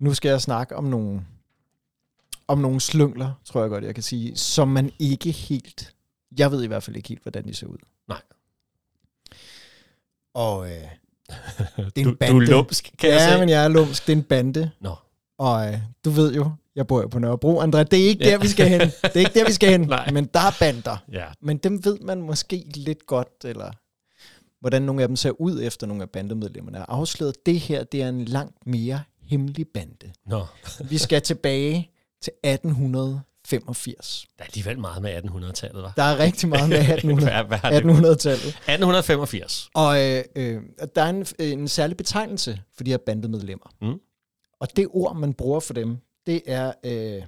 nu 0.00 0.14
skal 0.14 0.28
jeg 0.28 0.40
snakke 0.40 0.76
om 0.76 0.84
nogle, 0.84 1.20
om 2.48 2.58
nogle 2.58 2.80
slyngler, 2.80 3.32
tror 3.44 3.60
jeg 3.60 3.70
godt, 3.70 3.84
jeg 3.84 3.94
kan 3.94 4.02
sige, 4.02 4.36
som 4.36 4.68
man 4.68 4.92
ikke 4.98 5.30
helt... 5.30 5.94
Jeg 6.38 6.50
ved 6.50 6.62
i 6.62 6.66
hvert 6.66 6.82
fald 6.82 6.96
ikke 6.96 7.08
helt, 7.08 7.22
hvordan 7.22 7.44
de 7.48 7.54
ser 7.54 7.66
ud. 7.66 7.76
Nej. 8.08 8.20
Og 10.34 10.70
øh, 10.70 10.84
det 11.28 11.76
er 11.76 11.82
en 11.96 12.04
du, 12.04 12.10
du 12.10 12.16
bande. 12.16 12.44
er 12.44 12.50
lumsk, 12.50 12.90
kan 12.98 13.10
jeg 13.10 13.18
ja, 13.18 13.32
se. 13.32 13.38
men 13.38 13.48
jeg 13.48 13.64
er 13.64 13.68
lumsk. 13.68 14.06
Det 14.06 14.12
er 14.12 14.16
en 14.16 14.22
bande. 14.22 14.70
Nå. 14.80 14.94
Og 15.38 15.68
øh, 15.68 15.78
du 16.04 16.10
ved 16.10 16.34
jo, 16.34 16.50
jeg 16.76 16.86
bor 16.86 17.00
jo 17.00 17.08
på 17.08 17.18
Nørrebro, 17.18 17.62
André. 17.62 17.82
Det 17.82 17.92
er 18.04 18.08
ikke 18.08 18.24
der, 18.24 18.38
vi 18.38 18.48
skal 18.48 18.68
hen. 18.68 18.80
Det 18.80 18.92
er 19.02 19.18
ikke 19.18 19.38
der, 19.38 19.46
vi 19.46 19.52
skal 19.52 19.70
hen. 19.70 19.80
Nej. 19.88 20.10
Men 20.10 20.24
der 20.34 20.40
er 20.40 20.56
bander. 20.60 20.96
Ja, 21.12 21.24
Men 21.40 21.58
dem 21.58 21.84
ved 21.84 21.98
man 22.00 22.22
måske 22.22 22.64
lidt 22.74 23.06
godt, 23.06 23.28
eller 23.44 23.70
hvordan 24.60 24.82
nogle 24.82 25.02
af 25.02 25.08
dem 25.08 25.16
ser 25.16 25.40
ud 25.40 25.62
efter 25.62 25.86
nogle 25.86 26.02
af 26.02 26.10
bandemedlemmerne 26.10 26.78
er 26.78 26.84
afsløret. 26.88 27.46
Det 27.46 27.60
her, 27.60 27.84
det 27.84 28.02
er 28.02 28.08
en 28.08 28.24
langt 28.24 28.66
mere 28.66 29.02
hemmelig 29.22 29.66
bande. 29.74 30.12
nå. 30.26 30.46
Vi 30.84 30.98
skal 30.98 31.22
tilbage 31.22 31.90
til 32.22 32.32
1885. 33.56 34.26
Der 34.38 34.44
er 34.44 34.46
alligevel 34.46 34.78
meget 34.78 35.02
med 35.02 35.24
1800-tallet, 35.24 35.82
var. 35.82 35.92
Der 35.96 36.02
er 36.02 36.18
rigtig 36.18 36.48
meget 36.48 36.68
med 36.68 36.78
1800, 36.78 37.30
hvad, 37.32 37.44
hvad 37.44 37.58
har 37.58 37.70
det? 37.70 37.80
1800-tallet. 37.80 38.48
1885. 38.48 39.70
Og 39.74 40.04
øh, 40.04 40.24
øh, 40.36 40.62
der 40.94 41.02
er 41.02 41.10
en, 41.10 41.26
en 41.38 41.68
særlig 41.68 41.96
betegnelse 41.96 42.60
for 42.76 42.84
de 42.84 42.90
her 42.90 42.98
bandemedlemmer. 42.98 43.74
Mm. 43.80 44.00
Og 44.60 44.76
det 44.76 44.86
ord, 44.90 45.16
man 45.16 45.34
bruger 45.34 45.60
for 45.60 45.74
dem, 45.74 45.98
det 46.26 46.42
er... 46.46 46.72
Øh, 46.84 47.22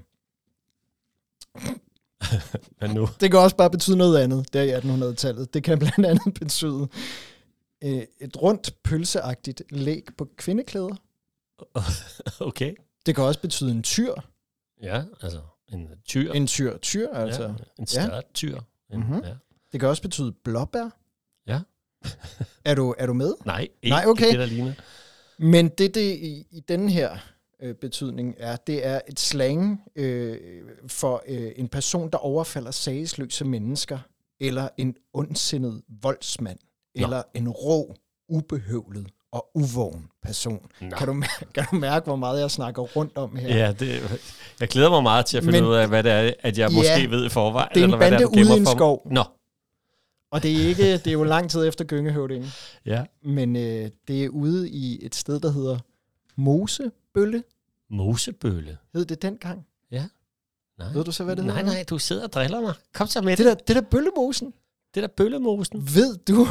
Men 2.81 2.91
nu? 2.91 3.09
det 3.21 3.31
kan 3.31 3.41
også 3.41 3.57
bare 3.57 3.71
betyde 3.71 3.97
noget 3.97 4.19
andet, 4.19 4.53
der 4.53 4.63
i 4.63 4.73
1800-tallet. 4.73 5.55
Det 5.55 5.65
kan 5.65 5.79
blandt 5.79 6.07
andet 6.07 6.35
betyde 6.35 6.89
øh, 7.85 8.03
et 8.21 8.43
rundt, 8.43 8.83
pølseagtigt 8.83 9.63
læg 9.71 10.09
på 10.19 10.29
kvindeklæder. 10.37 10.97
Okay. 12.41 12.75
Det 13.07 13.15
kan 13.15 13.25
også 13.25 13.41
betyde 13.41 13.71
en 13.71 13.83
tyr. 13.83 14.15
Ja, 14.83 15.03
altså 15.21 15.41
en 15.73 15.89
tyr. 16.05 16.33
En 16.33 16.47
tyr, 16.47 16.79
tyr 16.79 17.09
altså. 17.13 17.43
ja, 17.43 17.53
en 17.79 17.87
større 17.87 18.23
tyr. 18.35 18.61
En, 18.93 19.01
Mhm. 19.01 19.25
ja. 19.25 19.35
Det 19.73 19.81
kan 19.81 19.89
også 19.89 20.03
betyde 20.03 20.33
blåbær. 20.45 20.97
Ja. 21.47 21.61
er, 22.65 22.75
du, 22.75 22.95
er 22.99 23.07
du 23.07 23.13
med? 23.13 23.35
Nej, 23.47 23.61
ikke 23.83 23.89
Nej, 23.89 24.05
okay. 24.07 24.31
det, 24.31 24.39
der 24.39 24.47
ligner. 24.47 24.73
Men 25.39 25.69
det, 25.69 25.95
det 25.95 26.17
i, 26.17 26.47
i 26.51 26.61
denne 26.69 26.91
her 26.93 27.19
øh, 27.63 27.75
betydning 27.75 28.35
er, 28.39 28.57
det 28.57 28.87
er 28.87 29.01
et 29.09 29.21
slang 29.21 29.83
øh, 29.97 30.39
for 30.87 31.23
øh, 31.29 31.53
en 31.57 31.69
person, 31.69 32.11
der 32.11 32.19
overfalder 32.19 32.71
sagesløse 32.71 33.45
mennesker, 33.45 33.99
eller 34.41 34.69
en 34.77 34.97
ondsindet 35.13 35.83
voldsmand, 36.03 36.59
Nå. 36.97 37.05
eller 37.05 37.23
en 37.35 37.49
rå, 37.49 37.95
ubehøvlet 38.29 39.07
og 39.33 39.51
uvågen 39.55 40.09
person. 40.23 40.71
Nå. 40.81 40.97
Kan 40.97 41.07
du, 41.09 41.23
kan 41.55 41.65
du 41.71 41.77
mærke, 41.77 42.05
hvor 42.05 42.17
meget 42.17 42.41
jeg 42.41 42.51
snakker 42.51 42.83
rundt 42.83 43.17
om 43.17 43.37
her? 43.37 43.57
Ja, 43.57 43.73
det, 43.73 44.21
jeg 44.61 44.69
glæder 44.69 44.91
mig 44.91 45.03
meget 45.03 45.27
til 45.27 45.37
at 45.37 45.45
finde 45.45 45.61
Men- 45.61 45.71
ud 45.71 45.75
af, 45.75 45.89
hvad 45.89 46.03
det 46.03 46.13
er, 46.13 46.33
at 46.41 46.59
jeg 46.59 46.71
Ja, 46.71 46.77
måske 46.77 47.11
ved 47.11 47.27
i 47.27 47.29
forvejen. 47.29 47.69
det 47.75 47.81
er 47.81 47.85
en 47.85 47.85
eller 47.85 47.97
hvad 47.97 48.11
bande 48.11 48.25
er, 48.25 48.29
du 48.29 48.33
gemmer 48.35 48.53
ude 48.53 48.59
i 48.59 48.61
en 48.61 48.67
skov. 48.67 49.03
Nå, 49.11 49.25
Og 50.31 50.43
det 50.43 50.53
er, 50.63 50.69
ikke, 50.69 50.93
det 50.93 51.07
er 51.07 51.13
jo 51.13 51.25
lang 51.25 51.51
tid 51.51 51.69
efter 51.69 51.85
Gyngehøvdingen, 51.85 52.51
ja. 52.87 53.05
men 53.25 53.57
øh, 53.57 53.91
det 54.09 54.25
er 54.25 54.29
ude 54.29 54.71
i 54.71 55.07
et 55.07 55.15
sted, 55.15 55.41
der 55.41 55.53
hedder 55.53 55.79
Mosebølle, 56.37 57.43
Mosebølle. 57.91 58.79
hed 58.95 59.05
det 59.05 59.23
dengang. 59.23 59.67
Nej. 60.79 60.93
Ved 60.93 61.05
du 61.05 61.13
så, 61.13 61.25
hvad 61.25 61.37
det 61.37 61.45
nej, 61.45 61.57
hedder? 61.57 61.73
nej, 61.73 61.85
du 61.91 61.99
sidder 61.99 62.25
og 62.25 62.33
driller 62.33 62.61
mig. 62.61 62.75
Kom 62.95 63.07
så 63.07 63.21
med 63.23 63.31
Det 63.37 63.39
det. 63.39 63.47
der, 63.47 63.55
det 63.55 63.77
der 63.77 63.83
Bøllemosen. 63.91 64.53
Det 64.95 65.03
der 65.03 65.09
bøllemosen. 65.09 65.89
Ved 65.95 66.17
du, 66.17 66.47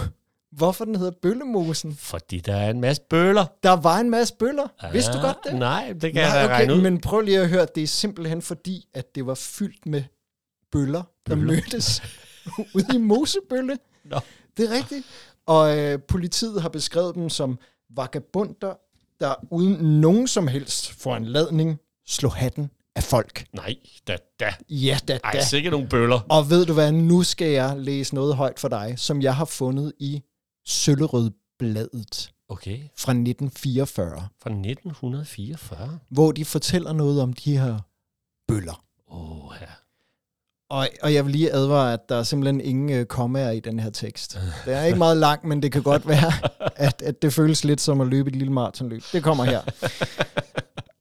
hvorfor 0.51 0.85
den 0.85 0.95
hedder 0.95 1.11
Bøllemosen? 1.21 1.95
Fordi 1.95 2.39
der 2.39 2.55
er 2.55 2.69
en 2.69 2.81
masse 2.81 3.01
bøller. 3.09 3.45
Der 3.63 3.71
var 3.71 3.97
en 3.99 4.09
masse 4.09 4.33
bøller. 4.39 4.67
Ja, 4.83 4.91
Vidste 4.91 5.11
du 5.13 5.17
godt 5.21 5.37
det? 5.43 5.55
Nej, 5.55 5.93
det 6.01 6.13
kan 6.13 6.23
Nej, 6.23 6.31
jeg 6.31 6.49
da 6.49 6.53
regne 6.53 6.73
ud. 6.75 6.81
men 6.81 7.01
prøv 7.01 7.21
lige 7.21 7.39
at 7.39 7.49
høre, 7.49 7.67
det 7.75 7.83
er 7.83 7.87
simpelthen 7.87 8.41
fordi, 8.41 8.87
at 8.93 9.15
det 9.15 9.25
var 9.25 9.35
fyldt 9.35 9.85
med 9.85 10.03
bøller, 10.71 11.03
der 11.27 11.35
Bøller? 11.35 11.45
mødtes 11.53 12.01
ude 12.75 12.85
i 12.95 12.97
Mosebølle. 12.97 13.77
Nå. 14.05 14.19
Det 14.57 14.65
er 14.71 14.75
rigtigt. 14.75 15.05
Og 15.45 15.77
øh, 15.77 15.99
politiet 16.07 16.61
har 16.61 16.69
beskrevet 16.69 17.15
dem 17.15 17.29
som 17.29 17.59
vagabunder, 17.95 18.73
der 19.19 19.33
uden 19.51 20.01
nogen 20.01 20.27
som 20.27 20.47
helst 20.47 20.91
foranladning 21.01 21.79
slog 22.07 22.33
hatten 22.35 22.69
af 22.95 23.03
folk. 23.03 23.45
Nej, 23.53 23.75
da, 24.07 24.17
da. 24.39 24.53
Ja, 24.69 24.97
da, 25.07 25.19
Ej, 25.23 25.31
da. 25.31 25.41
sikkert 25.43 25.71
nogle 25.71 25.87
bøller. 25.87 26.19
Og 26.29 26.49
ved 26.49 26.65
du 26.65 26.73
hvad, 26.73 26.91
nu 26.91 27.23
skal 27.23 27.47
jeg 27.51 27.73
læse 27.77 28.15
noget 28.15 28.35
højt 28.35 28.59
for 28.59 28.67
dig, 28.67 28.93
som 28.97 29.21
jeg 29.21 29.35
har 29.35 29.45
fundet 29.45 29.93
i 29.99 30.23
Søllerødbladet 30.69 32.31
Okay, 32.49 32.79
fra 32.97 33.11
1944, 33.11 34.09
fra 34.15 34.49
1944. 34.49 35.99
hvor 36.09 36.31
de 36.31 36.45
fortæller 36.45 36.93
noget 36.93 37.21
om 37.21 37.33
de 37.33 37.57
her 37.57 37.79
bøller. 38.47 38.83
Åh, 39.11 39.55
ja. 39.61 39.65
Og, 40.69 40.87
og 41.01 41.13
jeg 41.13 41.25
vil 41.25 41.31
lige 41.31 41.51
advare, 41.51 41.93
at 41.93 42.09
der 42.09 42.15
er 42.15 42.23
simpelthen 42.23 42.61
ingen 42.61 42.89
øh, 42.89 43.05
kommaer 43.05 43.51
i 43.51 43.59
den 43.59 43.79
her 43.79 43.89
tekst. 43.89 44.39
Det 44.65 44.73
er 44.73 44.83
ikke 44.83 44.97
meget 44.97 45.17
langt, 45.17 45.45
men 45.45 45.61
det 45.61 45.71
kan 45.71 45.83
godt 45.83 46.07
være, 46.07 46.31
at, 46.87 47.01
at 47.01 47.21
det 47.21 47.33
føles 47.33 47.63
lidt 47.63 47.81
som 47.81 48.01
at 48.01 48.07
løbe 48.07 48.29
et 48.29 48.35
lille 48.35 48.53
maratonløb. 48.53 49.03
Det 49.13 49.23
kommer 49.23 49.43
her. 49.43 49.61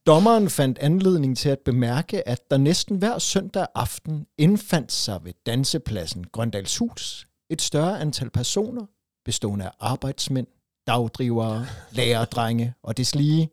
Dommeren 0.07 0.49
fandt 0.49 0.77
anledning 0.79 1.37
til 1.37 1.49
at 1.49 1.59
bemærke, 1.65 2.27
at 2.27 2.51
der 2.51 2.57
næsten 2.57 2.97
hver 2.97 3.19
søndag 3.19 3.67
aften 3.75 4.25
indfandt 4.37 4.91
sig 4.91 5.19
ved 5.23 5.33
dansepladsen 5.45 6.25
Grøndalshus 6.31 7.25
et 7.49 7.61
større 7.61 7.99
antal 7.99 8.29
personer, 8.29 8.85
bestående 9.29 9.65
af 9.65 9.71
arbejdsmænd, 9.79 10.47
dagdrivere, 10.87 11.65
lærerdrenge 11.91 12.73
og 12.83 12.97
deslige, 12.97 13.49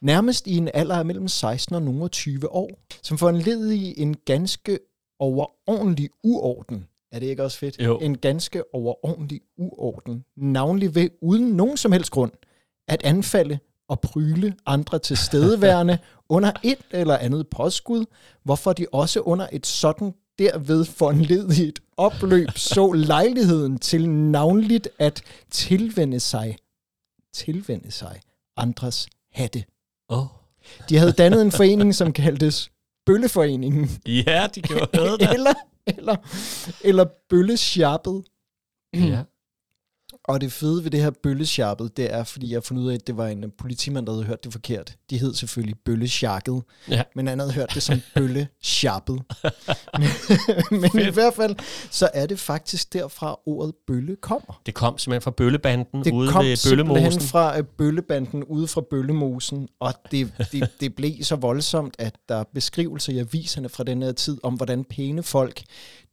nærmest 0.00 0.46
i 0.46 0.56
en 0.56 0.70
alder 0.74 0.96
af 0.96 1.04
mellem 1.04 1.28
16 1.28 1.74
og 1.76 1.82
nogle 1.82 2.08
20 2.08 2.52
år, 2.52 2.70
som 3.02 3.18
foranled 3.18 3.70
i 3.70 4.02
en 4.02 4.16
ganske 4.24 4.78
overordentlig 5.18 6.10
uorden. 6.24 6.86
Er 7.12 7.18
det 7.18 7.26
ikke 7.26 7.44
også 7.44 7.58
fedt? 7.58 7.78
Jo. 7.78 7.98
En 7.98 8.18
ganske 8.18 8.74
overordentlig 8.74 9.40
uorden. 9.58 10.24
Navnlig 10.36 10.94
ved 10.94 11.10
uden 11.22 11.44
nogen 11.44 11.76
som 11.76 11.92
helst 11.92 12.10
grund 12.10 12.32
at 12.88 13.02
anfalde 13.04 13.58
og 13.88 14.00
pryle 14.00 14.56
andre 14.66 14.98
tilstedeværende 14.98 15.98
under 16.36 16.52
et 16.62 16.78
eller 16.90 17.16
andet 17.16 17.48
påskud, 17.48 18.04
hvorfor 18.44 18.72
de 18.72 18.86
også 18.92 19.20
under 19.20 19.46
et 19.52 19.66
sådan 19.66 20.14
derved 20.38 20.84
foranledigt 20.84 21.80
opløb 21.96 22.48
så 22.56 22.92
lejligheden 22.92 23.78
til 23.78 24.08
navnligt 24.10 24.88
at 24.98 25.22
tilvende 25.50 26.20
sig 26.20 26.56
tilvende 27.34 27.90
sig 27.90 28.20
andres 28.56 29.08
hatte. 29.32 29.64
Åh. 30.08 30.26
De 30.88 30.96
havde 30.98 31.12
dannet 31.12 31.42
en 31.42 31.52
forening, 31.52 31.94
som 31.94 32.12
kaldtes 32.12 32.70
Bølleforeningen, 33.06 33.90
Ja, 34.06 34.46
de 34.54 34.62
gjorde 34.62 34.86
der. 34.96 35.28
eller, 35.32 35.54
eller, 35.86 36.16
eller 36.84 37.04
Bøllesjappet. 37.28 38.24
ja. 38.94 39.22
Og 40.30 40.40
det 40.40 40.52
fede 40.52 40.84
ved 40.84 40.90
det 40.90 41.02
her 41.02 41.10
bøllesjappet, 41.22 41.96
det 41.96 42.14
er, 42.14 42.24
fordi 42.24 42.50
jeg 42.50 42.56
har 42.56 42.60
fundet 42.60 42.82
ud 42.82 42.90
af, 42.90 42.94
at 42.94 43.06
det 43.06 43.16
var 43.16 43.26
en 43.26 43.44
øh, 43.44 43.50
politimand, 43.58 44.06
der 44.06 44.12
havde 44.12 44.24
hørt 44.24 44.44
det 44.44 44.52
forkert. 44.52 44.96
De 45.10 45.18
hed 45.18 45.34
selvfølgelig 45.34 45.76
bøllesjakket, 45.84 46.62
Ja. 46.88 47.02
men 47.14 47.26
han 47.26 47.38
havde 47.38 47.52
hørt 47.52 47.70
det 47.74 47.82
som 47.82 48.00
bøllesjappet. 48.14 49.22
men 50.70 50.80
men 50.94 51.06
i 51.08 51.10
hvert 51.10 51.34
fald, 51.34 51.56
så 51.90 52.08
er 52.14 52.26
det 52.26 52.38
faktisk 52.38 52.92
derfra 52.92 53.40
ordet 53.46 53.74
bølle 53.86 54.16
kommer. 54.16 54.60
Det 54.66 54.74
kom 54.74 54.98
simpelthen 54.98 55.22
fra 55.22 55.30
Bøllebanden 55.30 56.04
Det 56.04 56.12
ude 56.12 56.30
kom 56.30 56.44
ved 56.44 56.70
Bøllemosen. 56.70 57.20
fra 57.20 57.58
øh, 57.58 57.64
bøllebanden 57.64 58.44
ude 58.44 58.66
fra 58.66 58.80
Bøllemosen, 58.90 59.68
og 59.80 59.94
det, 60.10 60.32
det, 60.52 60.68
det 60.80 60.94
blev 60.94 61.12
så 61.22 61.36
voldsomt, 61.36 61.94
at 61.98 62.14
der 62.28 62.36
er 62.36 62.44
beskrivelser 62.54 63.12
i 63.12 63.18
aviserne 63.18 63.68
fra 63.68 63.84
den 63.84 64.02
her 64.02 64.12
tid 64.12 64.38
om, 64.42 64.54
hvordan 64.54 64.84
pæne 64.84 65.22
folk, 65.22 65.62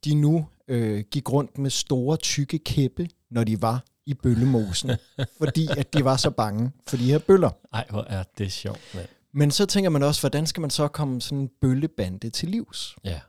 de 0.04 0.14
nu 0.14 0.46
øh, 0.68 1.04
gik 1.10 1.32
rundt 1.32 1.58
med 1.58 1.70
store, 1.70 2.16
tykke 2.16 2.58
kæppe, 2.58 3.08
når 3.30 3.44
de 3.44 3.62
var 3.62 3.84
i 4.08 4.14
Bøllemosen, 4.14 4.90
fordi 5.38 5.68
at 5.78 5.94
de 5.94 6.04
var 6.04 6.16
så 6.16 6.30
bange 6.30 6.70
for 6.88 6.96
de 6.96 7.04
her 7.10 7.18
bøller. 7.18 7.50
Ej, 7.72 7.86
hvor 7.90 8.02
er 8.08 8.22
det 8.38 8.52
sjovt, 8.52 8.80
mand. 8.94 9.06
Men 9.32 9.50
så 9.50 9.66
tænker 9.66 9.90
man 9.90 10.02
også, 10.02 10.20
hvordan 10.20 10.46
skal 10.46 10.60
man 10.60 10.70
så 10.70 10.88
komme 10.88 11.20
sådan 11.20 11.38
en 11.38 11.50
bøllebande 11.60 12.30
til 12.30 12.48
livs? 12.48 12.96
Ja. 13.04 13.20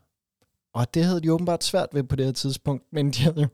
Og 0.74 0.94
det 0.94 1.04
havde 1.04 1.20
de 1.20 1.32
åbenbart 1.32 1.64
svært 1.64 1.88
ved 1.92 2.02
på 2.02 2.16
det 2.16 2.24
her 2.26 2.32
tidspunkt, 2.32 2.84
men 2.92 3.10
de 3.10 3.22
havde 3.22 3.40
jo, 3.40 3.48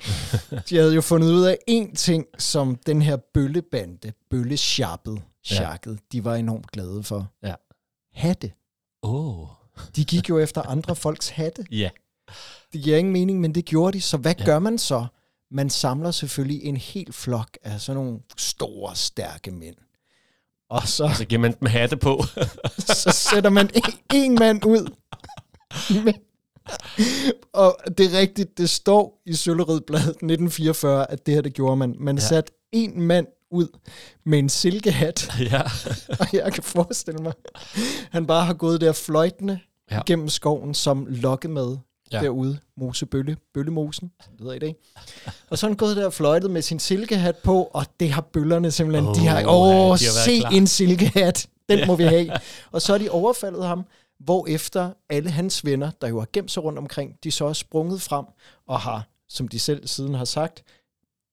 de 0.68 0.76
havde 0.76 0.94
jo 0.94 1.00
fundet 1.00 1.32
ud 1.32 1.42
af 1.44 1.58
en 1.66 1.94
ting, 1.96 2.24
som 2.38 2.76
den 2.86 3.02
her 3.02 3.16
bøllebande, 3.16 4.12
bøllesjappet, 4.30 5.22
Ja. 5.50 5.54
sjakket, 5.56 5.98
de 6.12 6.24
var 6.24 6.34
enormt 6.34 6.70
glade 6.70 7.02
for. 7.02 7.32
Ja. 7.42 7.54
Hatte. 8.14 8.52
Åh. 9.02 9.40
Oh. 9.40 9.48
De 9.96 10.04
gik 10.04 10.28
jo 10.28 10.38
efter 10.38 10.62
andre 10.62 10.96
folks 10.96 11.28
hatte. 11.28 11.64
Ja. 11.70 11.90
Det 12.72 12.82
giver 12.82 12.96
ingen 12.98 13.12
mening, 13.12 13.40
men 13.40 13.54
det 13.54 13.64
gjorde 13.64 13.92
de. 13.96 14.00
Så 14.02 14.16
hvad 14.16 14.34
Ja. 14.38 14.42
ja. 14.44 14.46
gør 14.50 14.58
man 14.58 14.78
så? 14.78 15.06
Man 15.50 15.70
samler 15.70 16.10
selvfølgelig 16.10 16.64
en 16.64 16.76
hel 16.76 17.12
flok 17.12 17.58
af 17.62 17.80
sådan 17.80 18.02
nogle 18.02 18.18
store, 18.36 18.96
stærke 18.96 19.50
mænd. 19.50 19.76
Og 20.70 20.88
så 20.88 21.10
Så 21.16 21.24
giver 21.24 21.40
man 21.40 21.54
dem 21.60 21.66
hatte 21.68 21.96
på. 21.96 22.22
så 23.02 23.10
sætter 23.32 23.50
man 23.50 23.70
en, 23.74 23.82
en 24.14 24.34
mand 24.34 24.64
ud. 24.66 24.90
Men- 26.04 26.14
og 27.52 27.76
det 27.98 28.14
er 28.14 28.18
rigtigt, 28.18 28.58
det 28.58 28.70
står 28.70 29.22
i 29.26 29.34
Sølleridbladet 29.34 30.08
1944, 30.08 31.10
at 31.10 31.26
det 31.26 31.34
her, 31.34 31.40
det 31.40 31.54
gjorde 31.54 31.76
man. 31.76 31.96
Man 32.00 32.16
Ja. 32.18 32.20
satte 32.24 32.52
en 32.72 33.02
mand 33.02 33.26
ud 33.50 33.68
med 34.24 34.38
en 34.38 34.48
silkehat, 34.48 35.30
ja. 35.40 35.60
og 36.20 36.26
jeg 36.32 36.52
kan 36.52 36.62
forestille 36.62 37.18
mig, 37.22 37.32
han 38.10 38.26
bare 38.26 38.44
har 38.44 38.54
gået 38.54 38.80
der 38.80 38.92
fløjtende 38.92 39.58
Ja. 39.90 40.00
gennem 40.06 40.28
skoven 40.28 40.74
som 40.74 41.06
lokkemad 41.08 41.76
Ja. 42.14 42.18
ja. 42.18 42.24
derude, 42.24 42.58
Mosebølle, 42.76 43.36
Bøllemosen, 43.54 44.12
det 44.18 44.40
hedder 44.40 44.52
i 44.52 44.58
dag. 44.58 44.76
Og 45.50 45.58
så 45.58 45.66
er 45.66 45.70
han 45.70 45.76
gået 45.76 45.96
der 45.96 46.06
og 46.06 46.12
fløjtet 46.12 46.50
med 46.50 46.62
sin 46.62 46.78
silkehat 46.78 47.36
på, 47.36 47.62
og 47.62 47.86
det 48.00 48.10
har 48.10 48.22
bøllerne 48.22 48.70
simpelthen, 48.70 49.06
Åh, 49.06 49.14
de 49.14 49.26
har, 49.26 49.40
ja, 49.40 49.46
åh, 49.54 49.64
de 49.64 49.78
har 49.78 49.86
været 49.88 49.98
se 50.00 50.38
klar." 50.40 50.50
en 50.50 50.66
silkehat, 50.66 51.48
den 51.68 51.86
må 51.86 51.96
vi 51.96 52.04
have. 52.04 52.30
Og 52.72 52.82
så 52.82 52.92
har 52.92 52.98
de 52.98 53.10
overfaldet 53.10 53.64
ham, 53.64 53.84
hvor 54.20 54.46
efter 54.46 54.90
alle 55.10 55.30
hans 55.30 55.64
venner, 55.64 55.90
der 56.00 56.08
jo 56.08 56.18
har 56.18 56.28
gemt 56.32 56.50
sig 56.50 56.64
rundt 56.64 56.78
omkring, 56.78 57.16
de 57.24 57.30
så 57.30 57.44
er 57.44 57.52
sprunget 57.52 58.02
frem 58.02 58.24
og 58.66 58.80
har, 58.80 59.08
som 59.28 59.48
de 59.48 59.58
selv 59.58 59.86
siden 59.86 60.14
har 60.14 60.24
sagt, 60.24 60.62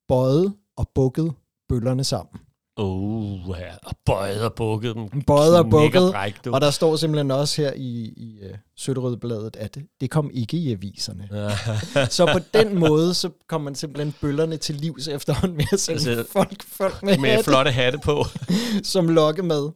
bøjet 0.07 0.53
og 0.77 0.89
bukket 0.95 1.33
bøllerne 1.69 2.03
sammen. 2.03 2.39
Oh, 2.77 3.39
ja. 3.59 3.73
Og 3.83 3.95
bøjet 4.05 4.43
og 4.43 4.53
bukket 4.53 4.95
dem. 4.95 5.21
Bøjet 5.21 5.57
og 5.57 5.69
bukket. 5.69 6.13
Og 6.47 6.61
der 6.61 6.71
står 6.71 6.95
simpelthen 6.95 7.31
også 7.31 7.61
her 7.61 7.73
i, 7.75 8.13
i 8.17 8.39
uh, 8.43 8.57
Søtterødbladet, 8.77 9.55
at 9.55 9.77
det 10.01 10.09
kom 10.09 10.31
ikke 10.33 10.57
i 10.57 10.71
aviserne. 10.71 11.29
Ja. 11.31 12.05
Så 12.17 12.25
på 12.33 12.39
den 12.53 12.79
måde, 12.79 13.13
så 13.13 13.29
kom 13.47 13.61
man 13.61 13.75
simpelthen 13.75 14.15
bøllerne 14.21 14.57
til 14.57 14.75
livs 14.75 15.07
efterhånden 15.07 15.57
med 15.57 15.65
at 15.71 15.79
sende 15.79 16.11
Altså, 16.11 16.31
folk, 16.31 16.63
folk 16.63 17.03
med, 17.03 17.17
Med 17.17 17.29
hatte 17.29 17.43
flotte 17.43 17.71
hatte 17.71 17.99
på. 17.99 18.25
som 18.83 19.07
lokkemad. 19.07 19.71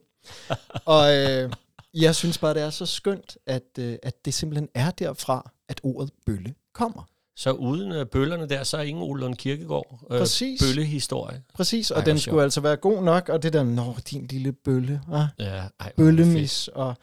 Og 0.84 1.16
øh, 1.16 1.52
jeg 1.94 2.14
synes 2.14 2.38
bare, 2.38 2.54
det 2.54 2.62
er 2.62 2.70
så 2.70 2.86
skønt, 2.86 3.36
at, 3.46 3.62
øh, 3.78 3.96
at 4.02 4.24
det 4.24 4.34
simpelthen 4.34 4.68
er 4.74 4.90
derfra, 4.90 5.50
at 5.68 5.80
ordet 5.82 6.10
bølle 6.26 6.54
kommer. 6.74 7.02
Så 7.36 7.52
uden 7.52 7.92
øh, 7.92 8.06
bøllerne 8.06 8.48
der, 8.48 8.64
så 8.64 8.76
er 8.76 8.82
ingen 8.82 9.04
Ole 9.04 9.20
Lund 9.20 9.34
Kirkegaard 9.34 10.06
øh, 10.10 10.18
Præcis. 10.18 10.62
bøllehistorie. 10.62 11.42
Præcis, 11.54 11.90
og 11.90 11.98
Ej, 11.98 12.04
den 12.04 12.18
skulle 12.18 12.42
altså 12.42 12.60
være 12.60 12.76
god 12.76 13.02
nok, 13.02 13.28
og 13.28 13.42
det 13.42 13.52
der, 13.52 13.62
nå, 13.64 13.96
din 14.10 14.26
lille 14.26 14.52
bølle, 14.52 15.00
ah, 15.12 15.26
Ja, 15.38 15.64
ej, 15.80 15.92
bøllemis 15.96 16.68
og 16.68 16.94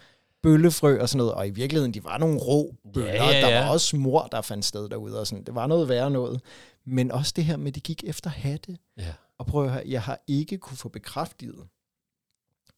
bøllefrø 0.43 1.01
og 1.01 1.09
sådan 1.09 1.17
noget. 1.17 1.33
Og 1.33 1.47
i 1.47 1.49
virkeligheden, 1.49 1.93
de 1.93 2.03
var 2.03 2.17
nogle 2.17 2.39
rå 2.39 2.75
bøller. 2.93 3.13
Ja, 3.13 3.25
ja, 3.25 3.41
Der 3.41 3.49
ja. 3.49 3.63
var 3.63 3.69
også 3.71 3.95
mor, 3.97 4.27
der 4.31 4.41
fandt 4.41 4.65
sted 4.65 4.89
derude 4.89 5.19
og 5.19 5.27
sådan. 5.27 5.43
Det 5.43 5.55
var 5.55 5.67
noget 5.67 5.89
værre 5.89 6.11
noget. 6.11 6.41
Men 6.85 7.11
også 7.11 7.33
det 7.35 7.45
her 7.45 7.57
med, 7.57 7.67
at 7.67 7.75
de 7.75 7.79
gik 7.79 8.03
efter 8.03 8.29
hatte. 8.29 8.77
Ja. 8.97 9.13
Og 9.37 9.45
prøv 9.45 9.65
at 9.65 9.71
høre, 9.71 9.83
jeg 9.87 10.01
har 10.01 10.19
ikke 10.27 10.57
kunne 10.57 10.77
få 10.77 10.89
bekræftet, 10.89 11.55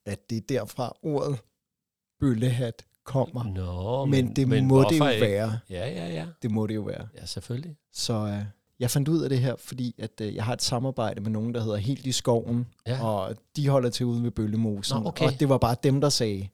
at 0.06 0.30
det 0.30 0.38
er 0.38 0.42
derfra 0.50 0.98
ordet 1.04 1.40
bøllehat 2.20 2.86
kommer. 3.06 3.44
Nå, 3.44 4.06
men, 4.06 4.26
men 4.26 4.36
det 4.36 4.48
men 4.48 4.68
må 4.68 4.84
det 4.84 5.00
jo 5.00 5.08
ikke? 5.08 5.26
være. 5.26 5.60
Ja, 5.70 5.88
ja, 5.90 6.14
ja. 6.14 6.26
Det 6.42 6.52
må 6.52 6.68
det 6.68 6.76
jo 6.76 6.82
være. 6.82 7.08
Ja, 7.22 7.26
selvfølgelig. 7.26 7.76
Så 7.94 8.14
øh, 8.14 8.38
jeg 8.80 8.92
fandt 8.92 9.08
ud 9.08 9.22
af 9.22 9.30
det 9.30 9.40
her, 9.40 9.56
fordi 9.60 9.96
at, 9.98 10.22
øh, 10.22 10.36
jeg 10.36 10.44
har 10.44 10.54
et 10.54 10.62
samarbejde 10.62 11.22
med 11.22 11.32
nogen, 11.32 11.54
der 11.54 11.64
hedder 11.64 11.78
Helt 11.78 12.06
i 12.06 12.12
skoven, 12.12 12.66
Ja. 12.88 13.04
og 13.06 13.36
de 13.56 13.68
holder 13.70 13.90
til 13.90 14.06
ude 14.06 14.24
ved 14.24 14.32
Bøllemosen. 14.32 15.02
Nå, 15.02 15.08
okay. 15.08 15.26
Og 15.26 15.40
det 15.40 15.50
var 15.50 15.58
bare 15.58 15.76
dem, 15.84 16.02
der 16.02 16.10
sagde, 16.10 16.48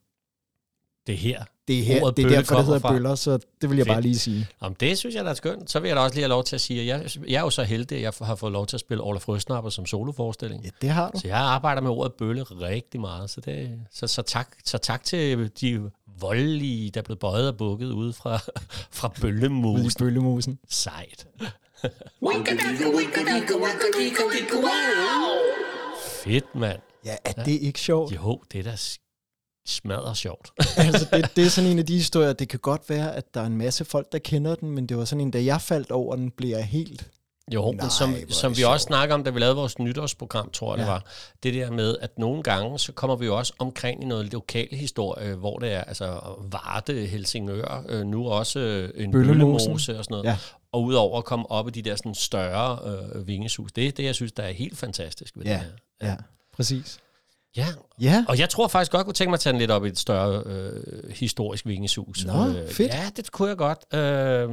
Det 1.08 1.14
er 1.14 1.18
her. 1.18 1.44
det 1.68 1.80
er 1.80 1.84
her, 1.84 2.10
det 2.12 2.26
er 2.26 2.30
derfor, 2.30 2.56
det 2.56 2.66
hedder 2.66 2.80
fra. 2.80 2.92
bøller, 2.92 3.16
så 3.16 3.40
det 3.62 3.70
vil 3.70 3.78
jeg 3.78 3.86
Fedt. 3.86 3.94
bare 3.96 4.02
lige 4.02 4.18
sige. 4.18 4.48
Om 4.60 4.76
det 4.76 4.98
synes 4.98 5.16
jeg, 5.16 5.24
der 5.24 5.30
er 5.30 5.34
skønt. 5.36 5.72
Så 5.72 5.80
vil 5.80 5.88
jeg 5.88 5.96
da 5.96 6.02
også 6.02 6.16
lige 6.16 6.24
have 6.24 6.30
lov 6.30 6.44
til 6.44 6.56
at 6.56 6.62
sige, 6.62 6.82
at 6.82 6.88
jeg, 6.88 7.10
jeg 7.28 7.36
er 7.38 7.42
jo 7.42 7.50
så 7.50 7.64
heldig, 7.64 7.96
at 7.98 8.02
jeg 8.02 8.14
har 8.22 8.36
fået 8.36 8.52
lov 8.52 8.68
til 8.68 8.76
at 8.76 8.80
spille 8.80 9.04
Olaf 9.04 9.28
Røsnapper 9.28 9.70
som 9.70 9.86
soloforestilling. 9.86 10.64
Ja, 10.64 10.70
det 10.82 10.90
har 10.90 11.12
du. 11.12 11.20
Så 11.20 11.28
jeg 11.28 11.38
arbejder 11.38 11.82
med 11.82 11.92
ordet 11.92 12.14
bølle 12.14 12.44
rigtig 12.44 13.02
meget. 13.02 13.30
Så, 13.30 13.42
det, 13.42 13.80
så, 13.92 14.08
så, 14.08 14.22
tak, 14.22 14.48
så 14.66 14.78
tak 14.78 15.04
til 15.04 15.52
de 15.62 15.92
voldelige, 16.22 16.92
der 16.92 17.00
er 17.02 17.04
blevet 17.04 17.20
bøjet 17.20 17.48
og 17.48 17.58
bukket 17.58 17.92
ude 17.92 18.14
fra, 18.14 18.38
fra 19.00 19.08
Ude 19.08 19.18
i 19.18 19.22
bøllemus. 19.22 19.96
Bøllemosen. 19.96 20.60
Sejt. 20.70 21.28
Fedt, 26.24 26.56
mand. 26.56 26.80
Ja, 27.06 27.16
er 27.26 27.32
det 27.44 27.52
ikke 27.62 27.80
sjovt? 27.80 28.16
Jo, 28.16 28.42
det 28.52 28.60
er 28.60 28.64
da 28.64 28.76
s- 28.76 29.00
smadret 29.68 30.18
sjovt. 30.18 30.50
altså, 30.78 31.08
det, 31.14 31.32
det 31.36 31.46
er 31.46 31.50
sådan 31.50 31.70
en 31.72 31.80
af 31.80 31.86
de 31.86 31.94
historier, 31.98 32.34
det 32.34 32.50
kan 32.50 32.60
godt 32.60 32.90
være, 32.90 33.16
at 33.16 33.34
der 33.34 33.42
er 33.42 33.46
en 33.46 33.58
masse 33.58 33.86
folk, 33.86 34.12
der 34.12 34.20
kender 34.20 34.56
den, 34.56 34.72
men 34.72 34.86
det 34.88 34.98
var 34.98 35.06
sådan 35.06 35.22
en, 35.22 35.32
da 35.32 35.44
jeg 35.44 35.62
faldt 35.62 35.92
over 35.92 36.16
den, 36.16 36.32
blev 36.32 36.50
jeg 36.50 36.66
helt... 36.66 37.10
Jo, 37.54 37.72
Nej, 37.72 37.76
Nej, 37.82 37.90
som, 37.90 38.16
som 38.30 38.58
vi 38.58 38.64
også 38.64 38.82
sjovt. 38.84 38.88
snakker 38.88 39.16
om, 39.16 39.24
da 39.24 39.30
vi 39.30 39.40
lavede 39.40 39.56
vores 39.56 39.80
nytårsprogram, 39.80 40.50
tror 40.52 40.76
jeg 40.76 40.80
ja. 40.80 40.84
det 40.84 40.88
Ja. 40.88 40.94
var. 40.94 41.06
Det 41.44 41.54
der 41.54 41.72
med, 41.72 41.96
at 42.02 42.18
nogle 42.20 42.44
gange, 42.44 42.80
så 42.80 42.92
kommer 42.92 43.16
vi 43.16 43.26
jo 43.26 43.38
også 43.38 43.54
omkring 43.60 44.04
i 44.04 44.06
noget 44.06 44.34
lokal 44.34 44.68
historie, 44.72 45.36
hvor 45.36 45.60
det 45.60 45.72
er 45.74 45.82
altså 45.84 46.20
Varde, 46.52 47.06
Helsingør, 47.06 47.84
øh, 47.90 48.06
nu 48.06 48.28
også 48.30 48.60
øh, 48.60 49.04
en 49.04 49.12
bøllemose 49.12 49.72
og 49.98 50.04
sådan 50.06 50.06
noget. 50.10 50.26
Ja. 50.26 50.38
Og 50.72 50.84
udover 50.84 51.18
at 51.18 51.26
komme 51.26 51.52
op 51.52 51.68
i 51.68 51.72
de 51.72 51.82
der 51.82 51.96
sådan 51.96 52.16
større 52.16 52.80
øh, 53.16 53.28
vingesus. 53.28 53.72
Det 53.72 53.88
er 53.88 53.92
det, 53.92 54.04
jeg 54.04 54.16
synes, 54.16 54.32
der 54.32 54.44
er 54.44 54.52
helt 54.52 54.78
fantastisk 54.78 55.34
ved 55.38 55.46
Ja. 55.46 55.52
det 55.54 55.60
her. 56.02 56.10
Ja, 56.10 56.16
præcis. 56.54 57.00
Ja, 57.58 57.68
Ja, 58.02 58.26
og 58.28 58.40
jeg 58.40 58.50
tror 58.50 58.68
faktisk 58.68 58.92
godt, 58.92 59.06
kunne 59.06 59.14
tænke 59.14 59.30
mig 59.30 59.36
at 59.36 59.40
tage 59.40 59.52
den 59.54 59.60
lidt 59.60 59.72
op 59.72 59.86
i 59.86 59.88
et 59.88 59.98
større 60.00 60.44
øh, 60.46 61.12
historisk 61.14 61.66
vingesus. 61.66 62.26
Nå, 62.26 62.48
øh, 62.48 62.70
fedt. 62.70 62.94
Ja, 62.94 63.10
det 63.16 63.32
kunne 63.32 63.50
jeg 63.50 63.58
godt. 63.58 63.80
Øh, 63.94 64.50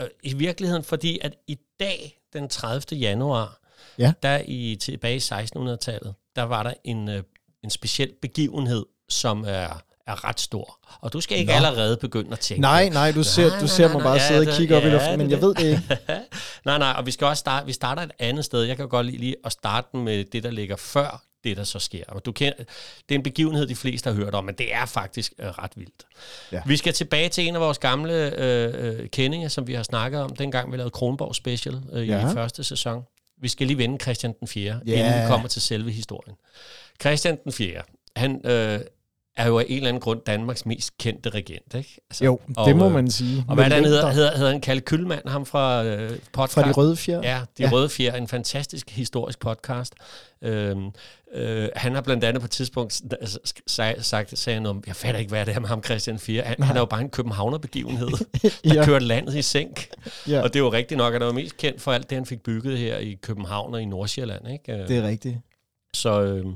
øh, 0.00 0.06
I 0.22 0.34
virkeligheden, 0.34 0.82
fordi 0.84 1.18
at 1.22 1.34
i 1.46 1.58
dag, 1.80 2.17
den 2.32 2.48
30. 2.48 2.96
januar, 2.98 3.58
Ja. 3.98 4.12
der 4.22 4.40
i 4.46 4.76
tilbage 4.80 5.16
i 5.16 5.18
1600-tallet, 5.18 6.14
der 6.36 6.42
var 6.42 6.62
der 6.62 6.72
en, 6.84 7.08
øh, 7.08 7.22
en 7.64 7.70
speciel 7.70 8.12
begivenhed, 8.22 8.86
som 9.08 9.44
er, 9.46 9.82
er 10.06 10.24
ret 10.24 10.40
stor. 10.40 10.78
Og 11.00 11.12
du 11.12 11.20
skal 11.20 11.38
ikke 11.38 11.52
Nå. 11.52 11.56
allerede 11.56 11.96
begynde 11.96 12.32
at 12.32 12.38
tænke. 12.40 12.60
nej, 12.60 12.88
nej, 12.88 13.12
du 13.12 13.22
ser, 13.22 13.48
Nej, 13.48 13.60
du 13.60 13.68
ser 13.68 13.84
nej, 13.84 13.92
mig 13.92 14.02
nej, 14.02 14.10
bare 14.10 14.20
ja, 14.22 14.28
sidde 14.28 14.40
og 14.40 14.46
det- 14.46 14.54
kigge 14.56 14.76
op 14.76 14.82
i 14.82 14.86
ja, 14.86 14.92
luften, 14.92 15.10
det 15.10 15.18
men 15.18 15.26
er 15.26 15.30
jeg 15.30 15.40
det. 15.40 15.46
ved 15.48 15.54
det 15.54 15.64
ikke. 15.64 15.98
nej, 16.64 16.78
nej, 16.78 16.94
og 16.98 17.06
vi 17.06 17.10
skal 17.10 17.26
også 17.26 17.40
starte, 17.40 17.66
vi 17.66 17.72
starter 17.72 18.02
et 18.02 18.10
andet 18.18 18.44
sted. 18.44 18.62
Jeg 18.62 18.76
kan 18.76 18.88
godt 18.88 19.06
lide 19.06 19.16
lige 19.18 19.36
at 19.44 19.52
starte 19.52 19.96
med 19.96 20.24
det, 20.24 20.42
der 20.42 20.50
ligger 20.50 20.76
før 20.76 21.22
det, 21.44 21.56
der 21.56 21.64
så 21.64 21.78
sker. 21.78 22.04
Og 22.08 22.24
du 22.26 22.32
kan, 22.32 22.52
det 22.58 23.14
er 23.14 23.14
en 23.14 23.22
begivenhed, 23.22 23.66
de 23.66 23.76
fleste 23.76 24.10
har 24.10 24.16
hørt 24.16 24.34
om, 24.34 24.44
men 24.44 24.54
det 24.54 24.74
er 24.74 24.86
faktisk 24.86 25.32
øh, 25.38 25.46
ret 25.46 25.72
vildt. 25.76 26.06
Ja. 26.52 26.62
Vi 26.66 26.76
skal 26.76 26.92
tilbage 26.92 27.28
til 27.28 27.48
en 27.48 27.54
af 27.54 27.60
vores 27.60 27.78
gamle 27.78 28.38
øh, 28.38 28.98
øh, 29.00 29.08
kendinger, 29.08 29.48
som 29.48 29.66
vi 29.66 29.74
har 29.74 29.82
snakket 29.82 30.20
om, 30.20 30.36
dengang 30.36 30.72
vi 30.72 30.76
lavede 30.76 30.90
Kronborg 30.90 31.34
Special 31.34 31.80
øh, 31.92 32.08
Ja. 32.08 32.30
i 32.30 32.34
første 32.34 32.64
sæson. 32.64 33.02
Vi 33.40 33.48
skal 33.48 33.66
lige 33.66 33.78
vende 33.78 33.98
Christian 34.02 34.34
den 34.40 34.48
4., 34.48 34.80
Ja. 34.86 34.92
inden 34.92 35.22
vi 35.22 35.26
kommer 35.28 35.48
til 35.48 35.62
selve 35.62 35.90
historien. 35.92 36.36
Christian 37.00 37.38
den 37.44 37.52
4., 37.52 37.82
han 38.16 38.40
øh, 38.46 38.80
er 39.38 39.46
jo 39.46 39.58
af 39.58 39.64
en 39.68 39.76
eller 39.76 39.88
anden 39.88 40.00
grund 40.00 40.20
Danmarks 40.26 40.66
mest 40.66 40.98
kendte 40.98 41.30
regent, 41.30 41.74
ikke? 41.74 42.00
Altså, 42.10 42.24
Jo, 42.24 42.40
det 42.66 42.76
må 42.76 42.88
man 42.88 43.10
sige. 43.10 43.44
Og 43.48 43.54
hvad 43.54 43.64
han 43.64 43.84
hedder? 43.84 44.00
der- 44.04 44.12
Hedder, 44.12 44.36
hedder 44.36 44.50
han 44.52 44.60
Kalle 44.60 44.80
Kyllmann, 44.80 45.28
ham 45.28 45.46
fra 45.46 45.84
øh, 45.84 46.10
podcast? 46.32 46.54
Fra 46.54 46.62
de 46.62 46.72
røde 46.72 46.96
fjer? 46.96 47.20
Ja, 47.22 47.40
De 47.58 47.62
Ja. 47.62 47.68
Røde 47.72 47.88
Fjer, 47.88 48.14
en 48.16 48.28
fantastisk 48.28 48.90
historisk 48.90 49.40
podcast. 49.40 49.94
Øhm, 50.42 50.90
øh, 51.34 51.68
han 51.76 51.94
har 51.94 52.00
blandt 52.00 52.24
andet 52.24 52.40
på 52.40 52.44
et 52.44 52.50
tidspunkt 52.50 52.92
s- 52.92 53.02
s- 53.26 53.54
sag- 53.66 54.04
sagt, 54.04 54.38
sagde 54.38 54.60
noget 54.60 54.76
om, 54.76 54.82
jeg 54.86 54.96
fatter 54.96 55.18
ikke, 55.18 55.28
hvad 55.28 55.46
det 55.46 55.54
er 55.56 55.60
med 55.60 55.68
ham, 55.68 55.82
Christian 55.84 56.18
4. 56.18 56.42
Han, 56.42 56.62
han 56.62 56.76
er 56.76 56.80
jo 56.80 56.86
bare 56.86 57.00
en 57.00 57.10
københavner-begivenhed, 57.10 58.08
der 58.64 58.74
Ja. 58.74 58.84
kørte 58.84 59.04
landet 59.04 59.34
i 59.34 59.42
sænk. 59.42 59.88
Ja, 60.28 60.40
Og 60.42 60.48
det 60.48 60.56
er 60.56 60.64
jo 60.64 60.72
rigtigt 60.72 60.98
nok, 60.98 61.14
at 61.14 61.20
han 61.20 61.26
var 61.26 61.32
mest 61.32 61.56
kendt 61.56 61.82
for 61.82 61.92
alt 61.92 62.10
det, 62.10 62.16
han 62.18 62.26
fik 62.26 62.42
bygget 62.42 62.78
her 62.78 62.98
i 62.98 63.18
København 63.22 63.74
og 63.74 63.82
i 63.82 63.84
Nordsjælland. 63.84 64.48
Ikke? 64.52 64.72
Øh, 64.72 64.88
det 64.88 64.96
er 64.98 65.02
rigtigt. 65.08 65.36
Så, 65.94 66.22
øhm, 66.22 66.54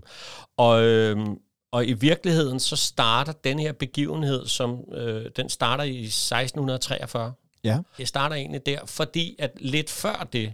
og, 0.59 0.83
øhm, 0.83 1.37
og 1.73 1.87
i 1.87 1.93
virkeligheden, 1.93 2.61
så 2.61 2.76
starter 2.76 3.33
den 3.33 3.59
her 3.59 3.73
begivenhed, 3.73 4.47
som 4.47 4.79
øh, 4.95 5.26
den 5.37 5.49
starter 5.49 5.85
i 5.85 6.05
1643. 6.05 7.33
Ja. 7.64 7.79
Det 7.99 8.09
starter 8.09 8.37
egentlig 8.37 8.67
der, 8.67 8.79
fordi 8.87 9.37
at 9.38 9.50
lidt 9.61 9.91
før 9.91 10.29
det, 10.33 10.52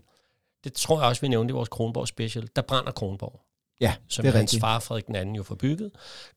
det 0.64 0.72
tror 0.72 1.00
jeg 1.00 1.08
også, 1.08 1.20
vi 1.20 1.28
nævnte 1.28 1.52
i 1.52 1.54
vores 1.54 1.68
Kronborg 1.68 2.08
special, 2.08 2.48
der 2.56 2.62
brænder 2.62 2.92
Kronborg, 2.92 3.40
Ja, 3.80 3.94
som 4.08 4.22
det 4.22 4.28
er 4.28 4.37
hans 4.38 4.50
rigtigt. 4.52 4.60
far 4.60 4.80
Frederik 4.80 5.06
den 5.06 5.16
anden 5.16 5.34
jo 5.37 5.42
får 5.42 5.54
bygget. 5.54 5.90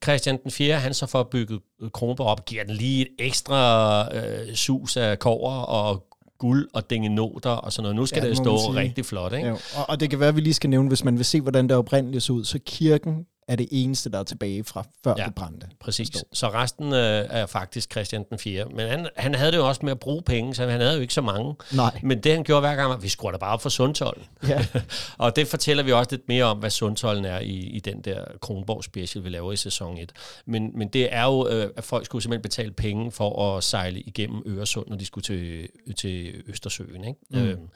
Christian 0.04 0.40
den 0.44 0.52
4. 0.52 0.80
han 0.80 0.94
så 0.94 1.06
får 1.06 1.24
bygget 1.24 1.60
øh, 1.82 1.90
Kronborg 1.90 2.28
op, 2.28 2.46
giver 2.46 2.64
den 2.64 2.76
lige 2.76 3.02
et 3.02 3.08
ekstra 3.20 4.16
øh, 4.16 4.56
sus 4.56 4.98
af 4.98 5.20
kover 5.20 5.52
og 5.52 6.08
guld 6.40 6.70
og 6.74 6.90
dingenoter 6.90 7.50
og 7.50 7.74
sådan 7.74 7.84
noget. 7.84 7.96
Nu 7.96 8.06
skal 8.06 8.24
Ja, 8.24 8.30
det 8.30 8.38
stå 8.38 8.56
rigtig 8.56 9.06
flot, 9.06 9.34
ikke? 9.34 9.48
Ja, 9.48 9.54
og, 9.54 9.90
og 9.90 10.00
det 10.00 10.10
kan 10.10 10.20
være, 10.20 10.30
at 10.30 10.36
vi 10.36 10.42
lige 10.42 10.54
skal 10.54 10.70
nævne, 10.70 10.88
hvis 10.88 11.04
man 11.04 11.18
vil 11.18 11.26
se, 11.26 11.42
hvordan 11.42 11.70
det 11.70 11.78
oprindeligt 11.78 12.24
så 12.24 12.34
ud, 12.34 12.46
så 12.46 12.60
kirken 12.66 13.26
er 13.52 13.56
det 13.56 13.68
eneste, 13.72 14.10
der 14.12 14.20
er 14.20 14.24
tilbage 14.24 14.64
fra 14.64 14.86
før 15.04 15.14
Ja. 15.18 15.26
det 15.26 15.36
brændte. 15.36 15.68
Præcis. 15.80 16.10
Forstår. 16.12 16.28
Så 16.34 16.50
resten 16.50 16.94
øh, 16.94 17.26
er 17.30 17.46
faktisk 17.46 17.92
Christian 17.92 18.26
den 18.30 18.40
4. 18.40 18.66
Men 18.66 18.88
han, 18.90 19.10
han 19.18 19.36
havde 19.36 19.52
det 19.52 19.58
jo 19.58 19.68
også 19.68 19.82
med 19.84 19.92
at 19.92 20.00
bruge 20.00 20.22
penge, 20.22 20.56
så 20.56 20.68
han 20.68 20.82
havde 20.82 20.96
jo 20.96 21.02
ikke 21.02 21.14
så 21.14 21.22
mange. 21.22 21.56
Nej. 21.74 22.00
Men 22.04 22.20
det 22.20 22.32
han 22.32 22.44
gjorde 22.44 22.62
hver 22.62 22.76
gang, 22.76 22.90
var, 22.90 22.98
vi 22.98 23.10
skruer 23.10 23.32
da 23.32 23.38
bare 23.38 23.54
op 23.54 23.62
for 23.62 23.70
Sundtolden. 23.70 24.24
Ja. 24.48 24.66
og 25.18 25.36
det 25.36 25.48
fortæller 25.48 25.84
vi 25.84 25.92
også 25.92 26.12
lidt 26.12 26.28
mere 26.28 26.44
om, 26.44 26.58
hvad 26.58 26.70
Sundtolden 26.70 27.26
er 27.26 27.40
i, 27.40 27.54
i 27.56 27.80
den 27.80 28.02
der 28.02 28.26
Kronborg 28.42 28.84
special, 28.84 29.24
vi 29.24 29.30
laver 29.30 29.52
i 29.52 29.56
sæson 29.56 29.98
1. 29.98 30.12
Men, 30.46 30.72
men 30.78 30.88
det 30.88 31.14
er 31.14 31.24
jo, 31.24 31.48
øh, 31.48 31.70
at 31.78 31.84
folk 31.84 32.06
skulle 32.06 32.22
simpelthen 32.22 32.42
betale 32.42 32.72
penge 32.72 33.12
for 33.12 33.58
at 33.58 33.64
sejle 33.64 34.00
igennem 34.02 34.42
Øresund, 34.46 34.88
når 34.88 34.96
de 34.98 35.06
skulle 35.06 35.24
til, 35.24 35.68
til 35.98 36.34
Østersøen. 36.48 37.04
Ikke? 37.04 37.20
Mm. 37.30 37.38
Øhm, 37.40 37.70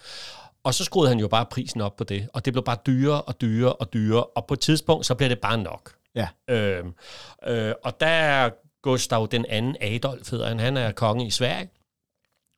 og 0.65 0.73
så 0.73 0.83
skruede 0.83 1.09
han 1.09 1.19
jo 1.19 1.27
bare 1.27 1.45
prisen 1.45 1.81
op 1.81 1.95
på 1.95 2.03
det, 2.03 2.27
og 2.33 2.45
det 2.45 2.53
blev 2.53 2.63
bare 2.63 2.77
dyrere 2.85 3.21
og 3.21 3.41
dyrere 3.41 3.73
og 3.73 3.93
dyrere, 3.93 4.23
og 4.23 4.45
på 4.47 4.53
et 4.53 4.59
tidspunkt, 4.59 5.05
så 5.05 5.15
bliver 5.15 5.29
det 5.29 5.39
bare 5.39 5.57
nok. 5.57 5.93
Ja. 6.15 6.27
Øhm, 6.49 6.93
øh, 7.47 7.73
og 7.83 7.99
der 7.99 8.07
er 8.07 8.49
Gustav 8.83 9.27
den 9.31 9.45
anden 9.49 9.75
Adolf, 9.81 10.31
hedder 10.31 10.47
han. 10.47 10.59
Han 10.59 10.77
er 10.77 10.91
konge 10.91 11.27
i 11.27 11.31
Sverige. 11.31 11.69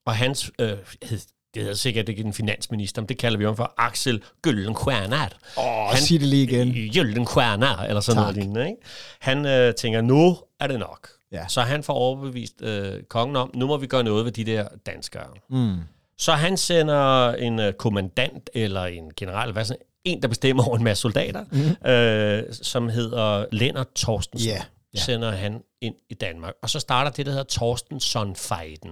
Og 0.06 0.16
hans, 0.16 0.52
øh, 0.60 0.78
hed, 1.04 1.20
det 1.54 1.62
hedder 1.62 1.74
sikkert 1.74 2.10
ikke 2.10 2.24
en 2.24 2.34
finansminister, 2.34 3.02
men 3.02 3.10
det 3.10 3.18
kalder 3.18 3.38
vi 3.38 3.46
om 3.46 3.56
for 3.58 3.74
Axel 3.78 4.24
Gyllenstierner. 4.42 5.28
Åh, 5.58 5.98
sig 5.98 6.20
det 6.20 6.28
lige 6.28 6.44
igen. 6.44 6.92
Gyllenstierner, 6.94 7.78
eller 7.78 8.02
sådan 8.02 8.18
Tak. 8.18 8.24
noget 8.24 8.36
lignende. 8.36 8.70
Ikke? 8.70 8.82
Han 9.20 9.46
øh, 9.46 9.76
tænker, 9.76 10.02
nu 10.02 10.38
er 10.60 10.68
det 10.68 10.80
nok. 10.80 11.10
Ja. 11.32 11.48
Så 11.48 11.62
han 11.62 11.84
får 11.84 11.94
overbevist 11.94 12.62
øh, 12.62 13.04
kongen 13.04 13.36
om, 13.36 13.52
nu 13.54 13.68
må 13.68 13.78
vi 13.78 13.88
gøre 13.88 14.04
noget 14.04 14.26
ved 14.26 14.32
de 14.32 14.44
der 14.44 14.68
danskere. 14.86 15.28
Mm. 15.50 15.78
Så 16.20 16.32
han 16.34 16.58
sender 16.58 17.32
en 17.32 17.60
øh, 17.60 17.74
kommandant 17.74 18.50
eller 18.54 18.86
en 18.86 19.12
general, 19.18 19.52
hvad 19.52 19.66
sådan, 19.66 19.82
en, 20.04 20.22
der 20.22 20.28
bestemmer 20.28 20.68
over 20.68 20.78
en 20.78 20.84
masse 20.84 21.02
soldater, 21.02 21.46
mm. 21.52 21.90
øh, 21.90 22.44
som 22.54 22.90
hedder 22.90 23.46
Lennart 23.52 23.88
Torstensen, 23.96 24.50
Ja, 24.50 24.62
ja. 24.94 25.00
sender 25.00 25.32
han 25.32 25.64
ind 25.82 25.96
i 26.10 26.14
Danmark. 26.14 26.54
Og 26.62 26.70
så 26.70 26.80
starter 26.80 27.12
det, 27.12 27.26
der 27.26 27.32
hedder 27.32 27.46
Torstensson-fejden. 27.46 28.92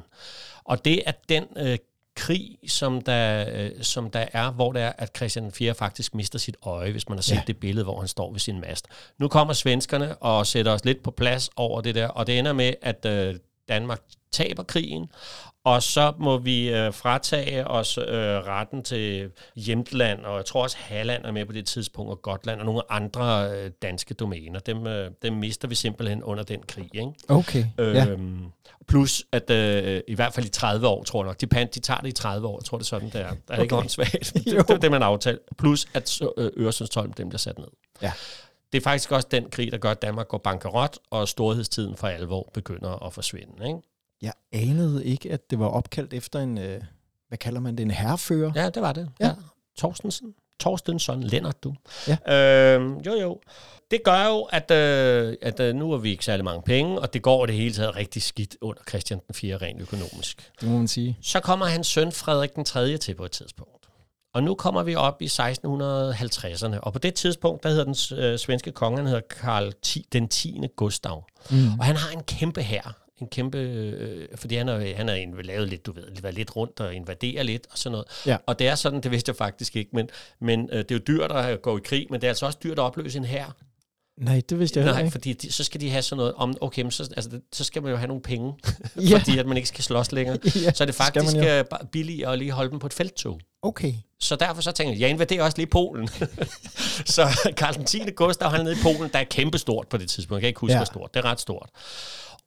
Og 0.64 0.86
det 0.86 1.02
er 1.06 1.12
den 1.30 1.44
øh, 1.58 1.78
krig, 2.16 2.58
som 2.68 3.02
der, 3.02 3.46
øh, 3.54 3.72
som 3.82 4.10
der 4.10 4.26
er, 4.34 4.52
hvor 4.52 4.72
der 4.72 4.80
er, 4.82 4.94
at 4.98 5.12
Christian 5.16 5.52
4 5.52 5.74
faktisk 5.74 6.16
mister 6.16 6.40
sit 6.40 6.58
øje, 6.64 6.92
hvis 6.92 7.10
man 7.10 7.18
har 7.18 7.22
set 7.24 7.36
ja. 7.36 7.42
det 7.48 7.58
billede, 7.58 7.84
hvor 7.84 8.00
han 8.00 8.08
står 8.08 8.32
ved 8.32 8.40
sin 8.40 8.62
mast. 8.62 8.88
Nu 9.18 9.28
kommer 9.28 9.54
svenskerne 9.54 10.16
og 10.16 10.48
sætter 10.48 10.72
os 10.72 10.86
lidt 10.86 11.04
på 11.04 11.12
plads 11.12 11.50
over 11.56 11.82
det 11.82 11.96
der, 11.96 12.08
og 12.08 12.28
det 12.28 12.40
ender 12.40 12.54
med, 12.54 12.74
at 12.82 13.06
øh, 13.06 13.36
Danmark 13.70 14.02
taber 14.32 14.64
krigen, 14.64 15.08
og 15.64 15.84
så 15.84 16.14
må 16.20 16.38
vi 16.38 16.70
øh, 16.70 16.94
fratage 16.94 17.68
os 17.68 17.98
øh, 17.98 18.06
retten 18.08 18.84
til 18.84 19.32
Jämtland, 19.58 20.20
og 20.20 20.38
jeg 20.38 20.46
tror 20.46 20.64
også 20.64 20.78
Halland 20.80 21.26
er 21.26 21.32
med 21.32 21.46
på 21.46 21.52
det 21.52 21.66
tidspunkt, 21.66 22.12
og 22.12 22.22
Gotland, 22.22 22.60
og 22.60 22.66
nogle 22.66 22.82
andre 22.90 23.52
øh, 23.52 23.72
danske 23.82 24.14
domæner. 24.14 24.60
Dem, 24.60 24.88
øh, 24.88 25.12
dem 25.22 25.34
mister 25.34 25.68
vi 25.68 25.76
simpelthen 25.76 26.24
under 26.24 26.44
den 26.44 26.60
krig. 26.68 26.90
Ikke? 26.94 27.12
Okay, 27.28 27.66
ja. 27.78 28.06
Øhm, 28.08 28.46
plus, 28.88 29.24
at 29.32 29.50
øh, 29.50 30.02
i 30.08 30.16
hvert 30.16 30.34
fald 30.34 30.46
i 30.46 30.50
30 30.50 30.88
år, 30.88 31.04
tror 31.04 31.24
jeg 31.24 31.28
nok, 31.28 31.42
de, 31.42 31.48
pan, 31.48 31.68
de 31.76 31.80
tager 31.80 32.00
det 32.00 32.08
i 32.08 32.12
30 32.12 32.48
år, 32.48 32.60
jeg 32.60 32.66
tror 32.66 32.78
det 32.78 32.84
er 32.84 32.88
sådan, 32.88 33.10
det 33.10 33.22
er. 33.22 33.34
Der 33.48 33.56
er 33.56 33.62
ikke 33.62 33.76
Okay. 33.76 33.84
åndssvagt. 33.84 34.14
det, 34.34 34.46
det, 34.46 34.70
er 34.70 34.78
det, 34.78 34.92
man 34.92 35.04
aftalt. 35.04 35.40
Plus, 35.58 35.86
at 35.94 36.22
øh, 36.38 36.52
Øresundstolden, 36.58 37.14
dem 37.18 37.30
bliver 37.30 37.40
sat 37.40 37.58
ned. 37.58 37.68
Ja. 38.02 38.12
Det 38.74 38.78
er 38.78 38.84
faktisk 38.84 39.12
også 39.12 39.28
den 39.32 39.50
krig, 39.50 39.72
der 39.72 39.78
gør, 39.78 39.92
at 39.92 40.02
Danmark 40.02 40.28
går 40.28 40.38
bankerot, 40.38 40.98
og 41.10 41.28
storhedstiden 41.28 41.96
for 41.98 42.08
alvor 42.08 42.50
begynder 42.54 43.06
at 43.06 43.14
forsvinde. 43.14 43.68
Ikke? 43.68 43.80
Jeg 44.22 44.34
anede 44.52 45.06
ikke, 45.06 45.32
at 45.32 45.50
det 45.50 45.60
var 45.60 45.68
opkaldt 45.68 46.14
efter 46.14 46.40
en, 46.40 46.58
øh, 46.58 46.82
hvad 47.28 47.38
kalder 47.38 47.60
man 47.60 47.76
det, 47.76 47.84
en 47.84 47.92
herrefører? 47.92 48.52
Ja, 48.56 48.70
det 48.70 48.82
var 48.82 48.92
det. 48.92 49.10
Ja. 49.20 49.28
Ja. 49.28 49.34
Torstensen. 49.78 50.36
Torstensson, 50.60 51.24
Lennart, 51.24 51.64
du. 51.64 51.74
Ja. 52.08 52.76
Øhm, 52.76 52.98
jo, 52.98 53.14
jo. 53.14 53.40
Det 53.92 54.04
gør 54.04 54.26
jo, 54.26 54.42
at, 54.42 54.72
øh, 54.72 55.36
at 55.42 55.60
øh, 55.60 55.76
nu 55.76 55.92
har 55.92 55.98
vi 55.98 56.10
ikke 56.10 56.26
særlig 56.26 56.44
mange 56.44 56.62
penge, 56.62 57.00
og 57.00 57.14
det 57.14 57.22
går 57.22 57.46
det 57.46 57.56
hele 57.56 57.74
taget 57.74 57.96
rigtig 57.96 58.22
skidt 58.22 58.58
under 58.62 58.82
Christian 58.90 59.20
den 59.28 59.36
4. 59.36 59.58
rent 59.58 59.82
økonomisk. 59.82 60.52
Det 60.62 60.70
må 60.70 60.78
man 60.78 60.88
sige. 60.88 61.18
Så 61.22 61.40
kommer 61.40 61.66
hans 61.66 61.88
søn 61.88 62.12
Frederik 62.12 62.56
den 62.56 62.66
3. 62.66 62.98
til 62.98 63.16
på 63.16 63.26
et 63.26 63.32
tidspunkt. 63.32 63.75
Og 64.36 64.44
nu 64.44 64.56
kommer 64.56 64.84
vi 64.84 64.96
op 64.96 65.22
i 65.22 65.26
1650'erne, 65.26 66.80
og 66.80 66.94
på 66.94 67.00
det 67.00 67.14
tidspunkt, 67.14 67.64
der 67.64 67.70
hedder 67.70 67.84
den 67.84 68.20
øh, 68.20 68.40
svenske 68.40 68.72
konge, 68.72 68.98
han 68.98 69.08
hedder 69.08 69.22
Karl 69.30 69.74
10, 69.82 70.06
den 70.14 70.28
10. 70.28 70.62
Gustav. 70.76 71.26
Mm. 71.50 71.80
Og 71.80 71.86
han 71.86 71.96
har 71.96 72.12
en 72.12 72.24
kæmpe 72.24 72.62
hær. 72.62 72.96
En 73.22 73.28
kæmpe, 73.28 73.58
øh, 73.58 74.28
fordi 74.36 74.56
han 74.56 74.68
har 74.68 74.96
han 74.96 75.10
er 75.10 75.42
lavet 75.44 75.70
lidt, 75.70 75.86
du 75.86 75.92
ved, 75.92 76.04
været 76.22 76.36
lidt 76.36 76.56
rundt 76.56 76.80
og 76.80 76.94
invadere 76.94 77.44
lidt 77.44 77.68
og 77.72 77.78
sådan 77.78 77.92
noget. 77.92 78.08
Ja. 78.26 78.38
Og 78.46 78.60
det 78.60 78.68
er 78.68 78.76
sådan, 78.76 79.02
det 79.02 79.12
vidste 79.12 79.30
jeg 79.30 79.36
faktisk 79.36 79.76
ikke, 79.76 79.90
men, 79.94 80.10
men 80.40 80.70
øh, 80.72 80.78
det 80.78 80.92
er 80.92 80.96
jo 80.96 81.02
dyrt 81.08 81.32
at 81.32 81.62
gå 81.62 81.78
i 81.78 81.82
krig, 81.84 82.08
men 82.10 82.22
det 82.22 82.28
er 82.28 82.32
altså 82.32 82.46
også 82.46 82.60
dyrt 82.64 82.80
at 82.80 82.84
opløse 82.84 83.18
en 83.18 83.26
hær. 83.26 83.56
Nej, 84.18 84.42
det 84.50 84.60
vidste 84.60 84.80
jeg 84.80 84.92
Nej, 84.92 85.00
ikke. 85.00 85.12
fordi 85.12 85.34
de, 85.34 85.52
så 85.52 85.64
skal 85.64 85.82
de 85.82 85.90
have 85.90 86.02
sådan 86.02 86.18
noget 86.18 86.34
om, 86.34 86.54
okay, 86.62 86.82
men 86.82 86.92
så, 86.92 87.10
altså, 87.16 87.30
det, 87.30 87.42
så 87.54 87.64
skal 87.64 87.82
man 87.82 87.92
jo 87.92 87.98
have 87.98 88.08
nogle 88.08 88.24
penge, 88.24 88.54
Ja. 89.10 89.18
fordi 89.18 89.38
at 89.38 89.46
man 89.46 89.58
ikke 89.58 89.70
skal 89.70 89.84
slås 89.84 90.12
længere. 90.12 90.38
Ja, 90.64 90.74
så 90.74 90.84
er 90.84 90.86
det 90.86 90.96
faktisk 90.96 91.36
øh, 91.38 91.66
billigere 91.92 92.32
at 92.34 92.40
lige 92.40 92.52
holde 92.52 92.72
dem 92.72 92.80
på 92.80 92.88
et 92.88 92.94
felttog. 92.94 93.40
Okay. 93.62 93.94
Så 94.20 94.36
derfor 94.36 94.62
så 94.62 94.72
tænker 94.72 94.94
jeg, 94.94 95.02
jeg 95.02 95.10
invaderer 95.10 95.44
også 95.44 95.58
lige 95.58 95.68
Polen. 95.68 96.08
så 97.16 97.52
Karl 97.58 97.74
den 97.74 97.86
10. 97.86 98.00
Gustav, 98.16 98.50
han 98.50 98.60
er 98.60 98.64
nede 98.64 98.76
i 98.76 98.84
Polen, 98.84 99.10
der 99.14 99.20
er 99.20 99.24
kæmpestort 99.24 99.88
på 99.88 99.98
det 99.98 100.10
tidspunkt. 100.10 100.36
Jeg 100.36 100.42
kan 100.42 100.48
ikke 100.48 100.60
huske, 100.60 100.74
ja. 100.74 100.78
hvor 100.80 100.86
stort. 100.86 101.14
Det 101.14 101.20
er 101.20 101.26
ret 101.26 101.40
stort. 101.42 101.70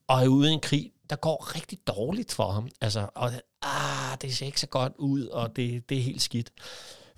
Og 0.09 0.23
er 0.23 0.29
ude 0.29 0.51
i 0.51 0.53
en 0.53 0.61
krig, 0.61 0.91
der 1.11 1.17
går 1.17 1.55
rigtig 1.55 1.79
dårligt 1.87 2.33
for 2.33 2.51
ham. 2.51 2.69
Altså, 2.81 3.07
og 3.15 3.33
ah, 3.63 4.17
det 4.23 4.37
ser 4.37 4.47
ikke 4.47 4.61
så 4.61 4.67
godt 4.67 4.93
ud, 4.99 5.27
og 5.27 5.57
det, 5.57 5.89
det 5.89 5.99
er 5.99 6.03
helt 6.03 6.23
skidt. 6.23 6.51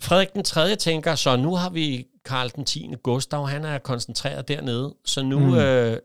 Frederik 0.00 0.32
den 0.34 0.44
3. 0.44 0.76
tænker, 0.76 1.14
så 1.14 1.36
nu 1.36 1.54
har 1.56 1.70
vi 1.70 2.06
Karl 2.24 2.50
den 2.56 2.64
10. 2.64 2.90
Gustav, 3.02 3.46
han 3.48 3.64
er 3.64 3.78
koncentreret 3.78 4.48
dernede, 4.48 4.94
så 5.04 5.22
nu 5.22 5.38
Mm. 5.38 5.54
øh, 5.54 5.98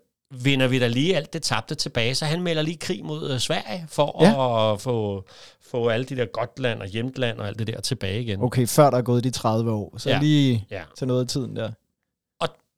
vinder 0.43 0.67
vi 0.67 0.79
da 0.79 0.87
lige 0.87 1.15
alt 1.15 1.33
det 1.33 1.41
tabte 1.43 1.75
tilbage. 1.75 2.15
Så 2.15 2.25
han 2.25 2.41
melder 2.41 2.61
lige 2.61 2.77
krig 2.77 3.05
mod 3.05 3.31
øh, 3.31 3.39
Sverige 3.39 3.85
for 3.89 4.23
Ja. 4.23 4.73
at 4.73 4.81
få, 4.81 5.23
få 5.71 5.87
alle 5.87 6.05
de 6.05 6.15
der 6.15 6.25
Gotland 6.25 6.81
og 6.81 6.87
Hjemtland 6.87 7.39
og 7.39 7.47
alt 7.47 7.59
det 7.59 7.67
der 7.67 7.81
tilbage 7.81 8.21
igen. 8.21 8.41
Okay, 8.41 8.67
før 8.67 8.89
der 8.89 8.97
er 8.97 9.01
gået 9.01 9.23
de 9.23 9.29
30 9.29 9.71
år. 9.71 9.95
Så. 9.97 10.09
Ja. 10.09 10.19
lige 10.19 10.65
Ja. 10.71 10.81
til 10.97 11.07
noget 11.07 11.21
af 11.21 11.27
tiden 11.27 11.55
der. 11.55 11.71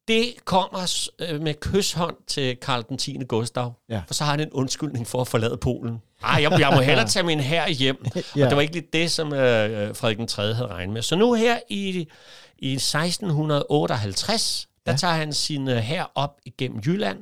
Det 0.07 0.33
kommer 0.45 1.09
øh, 1.19 1.41
med 1.41 1.53
kyshånd 1.61 2.15
til 2.27 2.55
Karl 2.57 2.83
den 2.89 2.97
10. 2.97 3.17
Gustav. 3.27 3.73
Ja. 3.89 4.01
For 4.07 4.13
så 4.13 4.23
har 4.23 4.31
han 4.31 4.39
en 4.39 4.51
undskyldning 4.51 5.07
for 5.07 5.21
at 5.21 5.27
forlade 5.27 5.57
Polen. 5.57 6.01
Ej, 6.23 6.41
jeg, 6.41 6.59
jeg 6.59 6.71
må 6.75 6.81
hellere 6.89 7.07
tage 7.07 7.23
min 7.23 7.39
her 7.39 7.69
hjem. 7.69 8.05
Ja. 8.35 8.43
Og 8.43 8.49
det 8.49 8.55
var 8.55 8.61
ikke 8.61 8.73
lige 8.73 8.87
det, 8.93 9.11
som 9.11 9.33
øh, 9.33 9.95
Frederik 9.95 10.17
den 10.17 10.27
3. 10.27 10.53
havde 10.53 10.67
regnet 10.67 10.93
med. 10.93 11.01
Så 11.01 11.15
nu 11.15 11.33
her 11.33 11.59
i, 11.69 12.07
i 12.57 12.73
1658, 12.73 14.67
der 14.85 14.91
Ja. 14.91 14.97
tager 14.97 15.13
han 15.13 15.33
sin 15.33 15.67
øh, 15.69 15.77
her 15.77 16.05
op 16.15 16.39
igennem 16.45 16.79
Jylland 16.85 17.17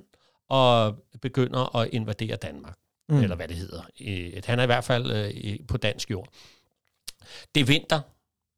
og 0.50 0.95
begynder 1.21 1.76
at 1.76 1.89
invadere 1.91 2.36
Danmark. 2.36 2.76
Mm. 3.10 3.17
Eller 3.24 3.36
hvad 3.36 3.48
det 3.48 3.56
hedder. 3.56 3.82
Øh, 4.02 4.34
Han 4.45 4.60
er 4.60 4.63
i 4.63 4.65
hvert 4.65 4.84
fald 4.84 5.12
øh, 5.12 5.56
på 5.67 5.78
dansk 5.78 6.12
jord. 6.12 6.28
Det 7.56 7.62
er 7.62 7.65
vinter 7.65 8.00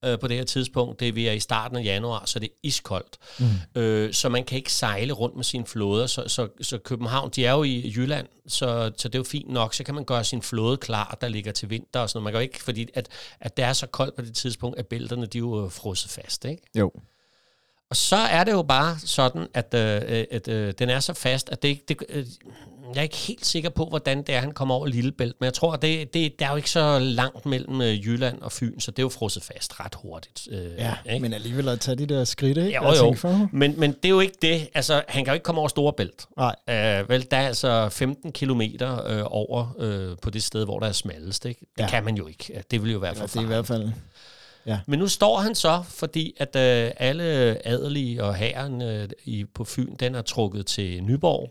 øh, 0.05 0.19
på 0.19 0.27
det 0.27 0.37
her 0.37 0.43
tidspunkt. 0.43 0.99
Det 0.99 1.07
er, 1.07 1.11
vi 1.11 1.27
er 1.27 1.31
i 1.31 1.39
starten 1.39 1.77
af 1.77 1.83
januar, 1.83 2.23
så 2.25 2.39
det 2.39 2.45
er 2.49 2.53
iskoldt. 2.63 3.17
Mm. 3.39 3.81
Øh, 3.81 4.13
så 4.13 4.29
man 4.29 4.43
kan 4.43 4.57
ikke 4.57 4.73
sejle 4.73 5.13
rundt 5.13 5.35
med 5.35 5.43
sine 5.43 5.65
flåder. 5.65 6.07
Så, 6.07 6.23
så, 6.27 6.47
så 6.61 6.77
København, 6.77 7.29
de 7.35 7.45
er 7.45 7.51
jo 7.51 7.63
i 7.63 7.93
Jylland, 7.95 8.27
så, 8.47 8.91
så 8.97 9.07
det 9.07 9.15
er 9.15 9.19
jo 9.19 9.23
fint 9.23 9.49
nok. 9.49 9.73
Så 9.73 9.83
kan 9.83 9.95
man 9.95 10.03
gøre 10.05 10.23
sin 10.23 10.41
flåde 10.41 10.77
klar, 10.77 11.17
der 11.21 11.27
ligger 11.27 11.51
til 11.51 11.69
vinter 11.69 11.99
og 11.99 12.09
sådan 12.09 12.17
noget. 12.17 12.23
Man 12.23 12.33
kan 12.33 12.37
jo 12.39 12.41
ikke, 12.41 12.63
fordi 12.63 12.87
at, 12.93 13.07
at 13.39 13.57
det 13.57 13.65
er 13.65 13.73
så 13.73 13.87
koldt 13.87 14.15
på 14.15 14.21
det 14.21 14.35
tidspunkt, 14.35 14.79
at 14.79 14.87
bælterne, 14.87 15.25
de 15.25 15.37
er 15.37 15.39
jo 15.39 15.69
frosset 15.69 16.11
fast, 16.11 16.45
ikke? 16.45 16.63
Jo. 16.75 16.91
Og 17.89 17.95
så 17.95 18.15
er 18.15 18.43
det 18.43 18.51
jo 18.51 18.61
bare 18.61 18.99
sådan, 18.99 19.47
at, 19.53 19.73
øh, 19.73 20.25
at 20.31 20.47
øh, 20.47 20.73
den 20.79 20.89
er 20.89 20.99
så 20.99 21.13
fast, 21.13 21.49
at 21.49 21.61
det, 21.61 21.67
ikke- 21.67 21.83
det, 21.87 21.97
øh, 22.09 22.25
jeg 22.95 22.97
er 22.97 23.03
ikke 23.03 23.15
helt 23.15 23.45
sikker 23.45 23.69
på, 23.69 23.85
hvordan 23.85 24.17
det 24.23 24.35
er, 24.35 24.39
han 24.39 24.51
kommer 24.51 24.75
over 24.75 24.85
Lillebælt. 24.87 25.35
Men 25.39 25.45
jeg 25.45 25.53
tror, 25.53 25.75
det, 25.75 26.13
det, 26.13 26.39
der 26.39 26.45
er 26.45 26.49
jo 26.49 26.55
ikke 26.55 26.69
så 26.69 26.99
langt 26.99 27.45
mellem 27.45 27.81
øh, 27.81 28.05
Jylland 28.07 28.41
og 28.41 28.51
Fyn, 28.51 28.79
så 28.79 28.91
det 28.91 28.99
er 28.99 29.03
jo 29.03 29.09
frosset 29.09 29.43
fast 29.43 29.79
ret 29.79 29.95
hurtigt. 29.95 30.47
Øh, 30.51 30.71
Ja, 30.77 30.93
ikke? 31.05 31.19
men 31.21 31.33
alligevel 31.33 31.69
at 31.69 31.79
tage 31.79 31.95
de 31.95 32.05
der 32.05 32.23
skridt, 32.23 32.57
ikke? 32.57 32.75
Jo, 32.75 32.93
jo. 33.05 33.13
for. 33.13 33.49
Men, 33.51 33.79
men 33.79 33.91
det 33.91 34.05
er 34.05 34.09
jo 34.09 34.19
ikke 34.19 34.37
det. 34.41 34.69
Altså, 34.73 35.03
han 35.07 35.25
kan 35.25 35.31
jo 35.31 35.33
ikke 35.33 35.43
komme 35.43 35.59
over 35.61 35.67
Storebælt. 35.67 36.25
Nej. 36.37 36.55
Øh, 36.69 37.09
vel, 37.09 37.27
der 37.31 37.37
er 37.37 37.47
altså 37.47 37.89
15 37.89 38.31
kilometer 38.31 39.07
øh, 39.07 39.23
over 39.25 39.75
øh, 39.79 40.17
på 40.21 40.29
det 40.29 40.43
sted, 40.43 40.65
hvor 40.65 40.79
der 40.79 40.87
er 40.87 40.91
smallest. 40.91 41.45
Ikke? 41.45 41.59
Det 41.59 41.67
Ja. 41.79 41.83
ja. 41.83 41.89
kan 41.89 42.03
man 42.05 42.15
jo 42.15 42.27
ikke. 42.27 42.45
Ja, 42.53 42.61
Det 42.71 42.83
vil 42.83 42.91
jo 42.91 42.99
være 42.99 43.13
Ja, 43.15 43.21
for 43.21 43.27
det 43.27 43.35
er 43.35 43.41
i 43.41 43.45
hvert 43.45 43.67
fald... 43.67 43.91
Men 44.87 44.99
nu 44.99 45.07
står 45.07 45.37
han 45.37 45.55
så, 45.55 45.83
fordi 45.89 46.33
at 46.37 46.55
øh, 46.55 46.91
alle 46.97 47.23
adelige 47.67 48.23
og 48.23 48.35
herren 48.35 48.81
øh, 48.81 49.09
i, 49.25 49.45
på 49.55 49.63
Fyn, 49.63 49.95
den 49.99 50.15
er 50.15 50.21
trukket 50.21 50.65
til 50.65 51.03
Nyborg. 51.03 51.49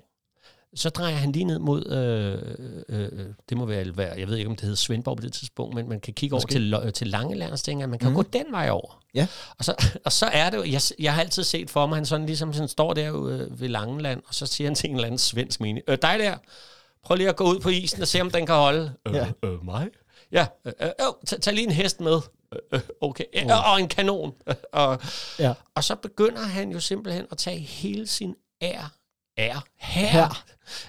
Så 0.75 0.91
drejer 0.91 1.15
han 1.15 1.33
lige 1.33 1.45
ned 1.45 1.59
mod, 1.59 1.87
øh, 1.87 2.55
øh, 2.89 3.09
øh, 3.13 3.27
det 3.49 3.57
må 3.57 3.67
være, 3.67 3.97
være, 3.97 4.15
jeg 4.19 4.29
ved 4.29 4.37
ikke 4.37 4.49
om 4.51 4.57
det 4.57 4.63
hedder 4.63 4.77
Svendborg 4.77 5.17
på 5.17 5.23
det 5.23 5.33
tidspunkt, 5.33 5.75
men 5.75 5.89
man 5.89 6.01
kan 6.01 6.15
kigge 6.15 6.35
over 6.35 6.43
Måske. 6.43 6.53
til, 6.53 6.75
øh, 6.85 6.93
til 6.93 7.07
Langeland, 7.07 7.53
og 7.53 7.59
tænker 7.61 7.83
jeg, 7.83 7.91
man 7.91 7.99
kan 7.99 8.09
mm. 8.09 8.15
gå 8.15 8.23
den 8.23 8.45
vej 8.51 8.71
over. 8.71 9.03
Ja. 9.15 9.27
Og 9.59 9.65
så, 9.65 9.75
og 10.05 10.13
så 10.13 10.27
er 10.27 10.51
det 10.51 10.57
jo, 10.59 10.65
jeg, 10.65 10.81
jeg 10.99 11.15
har 11.15 11.21
altid 11.21 11.43
set 11.45 11.71
for 11.71 11.87
mig, 11.87 11.97
han 11.97 12.07
sådan 12.07 12.27
ligesom 12.27 12.53
sådan 12.53 12.69
står 12.69 12.95
der 12.95 13.27
øh, 13.27 13.61
ved 13.61 13.69
Langeland, 13.69 14.23
og 14.29 14.35
så 14.35 14.47
siger 14.47 14.69
han 14.69 14.75
til 14.75 14.89
en 14.91 14.95
eller 14.97 15.07
anden 15.07 15.19
svensk 15.19 15.61
mening, 15.61 15.85
øh, 15.89 15.99
dig 16.03 16.19
der, 16.19 16.37
prøv 17.05 17.17
lige 17.17 17.29
at 17.29 17.37
gå 17.37 17.45
ud 17.45 17.61
på 17.61 17.69
isen 17.69 18.03
og 18.03 18.09
se, 18.09 18.21
om 18.21 18.31
den 18.31 18.47
kan 18.47 18.55
holde. 18.55 18.93
Øh, 19.09 19.15
Ja. 19.15 19.27
øh, 19.45 19.65
mig? 19.65 19.87
Ja, 20.33 20.47
øh, 20.65 20.73
øh, 20.81 20.91
tag, 21.27 21.41
tag 21.41 21.55
lige 21.55 21.67
en 21.67 21.73
hest 21.73 22.01
med. 22.01 22.21
Øh, 22.53 22.59
øh, 22.73 22.81
okay, 23.01 23.25
ja, 23.35 23.73
og 23.73 23.81
en 23.81 23.89
kanon. 23.89 24.33
og, 24.73 24.99
Ja. 25.39 25.53
og 25.75 25.85
så 25.85 25.95
begynder 25.95 26.43
han 26.43 26.71
jo 26.73 26.81
simpelthen 26.81 27.27
at 27.31 27.39
tage 27.39 27.59
hele 27.59 28.07
sin 28.07 28.35
ær, 28.63 28.93
ær, 29.37 29.65
her. 29.77 30.45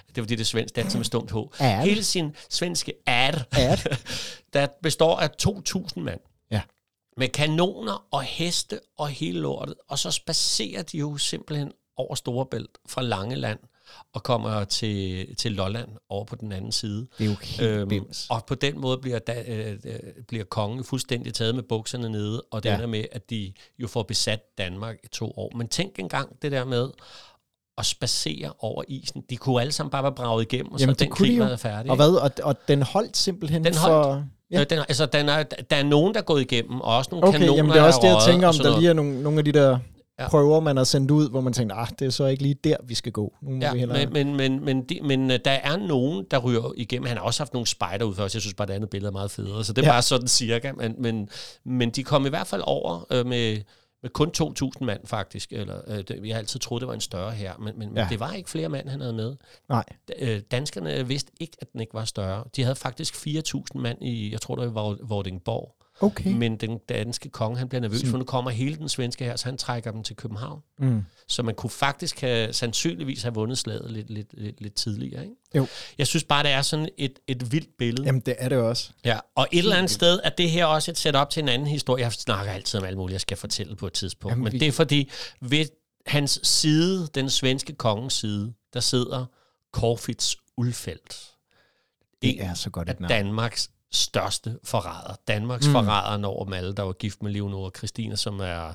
Det 0.08 0.18
er 0.18 0.22
fordi, 0.22 0.34
det 0.34 0.40
er 0.40 0.44
svensk, 0.44 0.78
er 0.78 0.82
altid 0.82 0.98
med 0.98 1.04
stumt 1.04 1.30
H. 1.30 1.36
Ær. 1.62 1.80
Hele 1.80 2.04
sin 2.04 2.36
svenske 2.50 2.94
ær, 3.06 3.32
Ær. 3.58 3.76
der 4.52 4.66
består 4.82 5.16
af 5.16 5.30
2.000 5.42 6.00
mand. 6.00 6.20
Ja. 6.50 6.62
Med 7.16 7.28
kanoner 7.28 8.06
og 8.10 8.22
heste 8.22 8.80
og 8.98 9.08
hele 9.08 9.40
lortet. 9.40 9.74
Og 9.88 9.98
så 9.98 10.10
spacerer 10.10 10.82
de 10.82 10.98
jo 10.98 11.16
simpelthen 11.16 11.72
over 11.96 12.14
Storebælt 12.14 12.78
fra 12.86 13.02
Langeland 13.02 13.58
og 14.12 14.22
kommer 14.22 14.64
til, 14.64 15.36
til 15.36 15.52
Lolland 15.52 15.88
over 16.08 16.24
på 16.24 16.36
den 16.36 16.52
anden 16.52 16.72
side. 16.72 17.06
Det 17.18 17.24
er 17.24 17.30
jo 17.30 17.36
helt 17.42 17.62
øhm, 17.62 17.88
bims. 17.88 18.26
og 18.30 18.44
på 18.44 18.54
den 18.54 18.80
måde 18.80 18.98
bliver, 18.98 19.18
da, 19.18 19.44
øh, 19.48 19.78
øh, 19.84 20.00
bliver 20.28 20.44
kongen 20.44 20.84
fuldstændig 20.84 21.34
taget 21.34 21.54
med 21.54 21.62
bukserne 21.62 22.08
nede, 22.08 22.42
og 22.50 22.62
det 22.62 22.68
ja. 22.68 22.74
ender 22.74 22.86
med, 22.86 23.04
at 23.12 23.30
de 23.30 23.52
jo 23.78 23.88
får 23.88 24.02
besat 24.02 24.58
Danmark 24.58 24.96
i 25.04 25.08
to 25.08 25.32
år. 25.36 25.56
Men 25.56 25.68
tænk 25.68 25.98
engang 25.98 26.42
det 26.42 26.52
der 26.52 26.64
med 26.64 26.90
at 27.78 27.86
spacere 27.86 28.52
over 28.58 28.82
isen. 28.88 29.22
De 29.30 29.36
kunne 29.36 29.60
alle 29.60 29.72
sammen 29.72 29.90
bare 29.90 30.02
være 30.02 30.12
braget 30.12 30.42
igennem, 30.52 30.72
og 30.72 30.80
Jamen, 30.80 30.94
så 30.94 30.98
det 30.98 31.08
den 31.08 31.16
krig 31.16 31.40
var 31.40 31.56
færdig. 31.56 31.90
Og 31.90 31.96
hvad? 31.96 32.10
Og, 32.10 32.30
og 32.42 32.56
den 32.68 32.82
holdt 32.82 33.16
simpelthen 33.16 33.64
Den 33.64 33.74
for... 33.74 34.24
Ja. 34.50 34.64
Den, 34.64 34.78
altså, 34.78 35.06
den 35.06 35.28
er, 35.28 35.42
der 35.42 35.76
er 35.76 35.82
nogen, 35.82 36.14
der 36.14 36.20
er 36.20 36.24
gået 36.24 36.40
igennem, 36.40 36.80
og 36.80 36.96
også 36.96 37.08
nogle 37.12 37.28
Okay, 37.28 37.38
kanoner, 37.38 37.56
jamen 37.56 37.72
det 37.72 37.78
er 37.78 37.82
også 37.82 38.00
det, 38.02 38.08
jeg 38.08 38.22
tænker 38.26 38.48
og 38.48 38.54
om, 38.58 38.60
der 38.62 38.78
lige 38.78 38.90
er 38.90 38.94
nogle, 38.94 39.22
nogle 39.22 39.38
af 39.38 39.44
de 39.44 39.52
der 39.52 39.78
Ja. 40.18 40.28
prøver, 40.28 40.60
man 40.60 40.76
har 40.76 40.84
sendt 40.84 41.10
ud, 41.10 41.30
hvor 41.30 41.40
man 41.40 41.52
tænker, 41.52 41.74
ah, 41.74 41.88
det 41.98 42.06
er 42.06 42.10
så 42.10 42.26
ikke 42.26 42.42
lige 42.42 42.54
der, 42.64 42.76
vi 42.84 42.94
skal 42.94 43.12
gå. 43.12 43.34
Nu 43.42 43.58
Ja, 43.60 43.72
vi 43.72 43.78
hellere... 43.78 44.06
men, 44.06 44.12
men, 44.12 44.36
men, 44.36 44.64
men, 44.64 44.82
de, 44.82 45.00
men 45.02 45.30
øh, 45.30 45.38
der 45.44 45.50
er 45.50 45.76
nogen, 45.76 46.24
der 46.30 46.38
ryger 46.38 46.72
igennem. 46.76 47.06
Han 47.06 47.16
har 47.16 47.24
også 47.24 47.40
haft 47.40 47.52
nogle 47.52 47.66
spejder 47.66 48.04
ud 48.04 48.14
først. 48.14 48.34
Jeg 48.34 48.42
synes 48.42 48.54
bare, 48.54 48.68
det 48.68 48.72
andet 48.72 48.90
billede 48.90 49.08
er 49.08 49.12
meget 49.12 49.30
federe. 49.30 49.64
Så 49.64 49.72
det 49.72 49.82
er 49.82 49.86
ja. 49.86 49.92
bare 49.92 50.02
sådan 50.02 50.28
cirka. 50.28 50.72
Men, 50.72 50.94
men, 50.98 51.28
men 51.64 51.90
de 51.90 52.04
kom 52.04 52.26
i 52.26 52.28
hvert 52.28 52.46
fald 52.46 52.62
over 52.64 53.06
øh, 53.10 53.26
med, 53.26 53.56
med 54.02 54.10
kun 54.10 54.32
2.000 54.78 54.84
mand 54.84 55.06
faktisk. 55.06 55.52
Eller, 55.52 55.80
øh, 55.86 55.98
det, 55.98 56.20
jeg 56.26 56.34
har 56.34 56.38
altid 56.38 56.60
troet, 56.60 56.80
det 56.80 56.88
var 56.88 56.94
en 56.94 57.00
større 57.00 57.30
her. 57.32 57.56
Men, 57.58 57.78
men, 57.78 57.88
Ja. 57.96 58.02
men 58.02 58.10
det 58.10 58.20
var 58.20 58.32
ikke 58.32 58.50
flere 58.50 58.68
mand, 58.68 58.88
han 58.88 59.00
havde 59.00 59.12
med. 59.14 59.36
Nej. 59.68 59.84
Øh, 60.18 60.40
danskerne 60.50 61.06
vidste 61.08 61.32
ikke, 61.40 61.56
at 61.60 61.72
den 61.72 61.80
ikke 61.80 61.94
var 61.94 62.04
større. 62.04 62.44
De 62.56 62.62
havde 62.62 62.76
faktisk 62.76 63.14
4.000 63.26 63.62
mand 63.74 64.02
i, 64.04 64.32
jeg 64.32 64.40
tror, 64.40 64.54
det 64.56 64.74
var 64.74 64.96
Vordingborg. 65.02 65.74
Okay. 66.00 66.32
Men 66.32 66.56
den 66.56 66.78
danske 66.88 67.28
konge, 67.28 67.58
han 67.58 67.68
bliver 67.68 67.80
nervøs, 67.80 68.04
for 68.10 68.18
nu 68.18 68.24
kommer 68.24 68.50
hele 68.50 68.76
den 68.76 68.88
svenske 68.88 69.24
her, 69.24 69.36
så 69.36 69.44
han 69.44 69.56
trækker 69.58 69.90
dem 69.92 70.02
til 70.02 70.16
København. 70.16 70.60
Mm. 70.78 71.04
Så 71.28 71.42
man 71.42 71.54
kunne 71.54 71.70
faktisk 71.70 72.20
have, 72.20 72.52
sandsynligvis 72.52 73.22
have 73.22 73.34
vundet 73.34 73.58
slaget 73.58 73.90
lidt, 73.90 74.10
lidt, 74.10 74.28
lidt, 74.32 74.60
lidt 74.60 74.74
tidligere. 74.74 75.22
Ikke? 75.22 75.34
Jo. 75.54 75.66
Jeg 75.98 76.06
synes 76.06 76.24
bare, 76.24 76.42
det 76.42 76.50
er 76.50 76.62
sådan 76.62 76.88
et, 76.98 77.18
et 77.28 77.52
vildt 77.52 77.68
billede. 77.78 78.06
Jamen, 78.06 78.20
det 78.20 78.34
er 78.38 78.48
det 78.48 78.58
også. 78.58 78.90
Ja, 79.04 79.18
og 79.34 79.48
et 79.52 79.58
eller 79.58 79.76
andet 79.76 79.90
sted 79.90 80.20
er 80.24 80.30
det 80.30 80.50
her 80.50 80.64
også 80.64 80.90
et 80.90 80.98
setup 80.98 81.30
til 81.30 81.42
en 81.42 81.48
anden 81.48 81.68
historie. 81.68 82.04
Jeg 82.04 82.12
snakker 82.12 82.52
altid 82.52 82.78
om 82.80 82.86
alt 82.86 82.96
muligt, 82.96 83.12
jeg 83.12 83.20
skal 83.20 83.36
fortælle 83.36 83.76
på 83.76 83.86
et 83.86 83.92
tidspunkt. 83.92 84.32
Jamen, 84.32 84.44
Men 84.44 84.52
vi- 84.52 84.58
det 84.58 84.68
er 84.68 84.72
fordi, 84.72 85.10
ved 85.40 85.66
hans 86.06 86.40
side, 86.42 87.08
den 87.14 87.30
svenske 87.30 87.72
kongens 87.74 88.12
side, 88.14 88.52
der 88.74 88.80
sidder 88.80 89.26
Corfitz 89.72 90.34
Ulfeldt. 90.56 91.16
Det 92.22 92.42
er 92.44 92.54
så 92.54 92.70
godt 92.70 92.90
et 92.90 93.00
navn. 93.00 93.10
Danmarks 93.10 93.70
største 93.92 94.58
forræder. 94.64 95.14
Danmarks 95.28 95.66
mm. 95.66 95.72
forræder 95.72 96.26
over 96.26 96.44
dem 96.44 96.52
alle, 96.52 96.74
der 96.74 96.82
var 96.82 96.92
gift 96.92 97.22
med 97.22 97.32
Leonora 97.32 97.70
Christina, 97.76 98.16
som 98.16 98.40
er, 98.40 98.74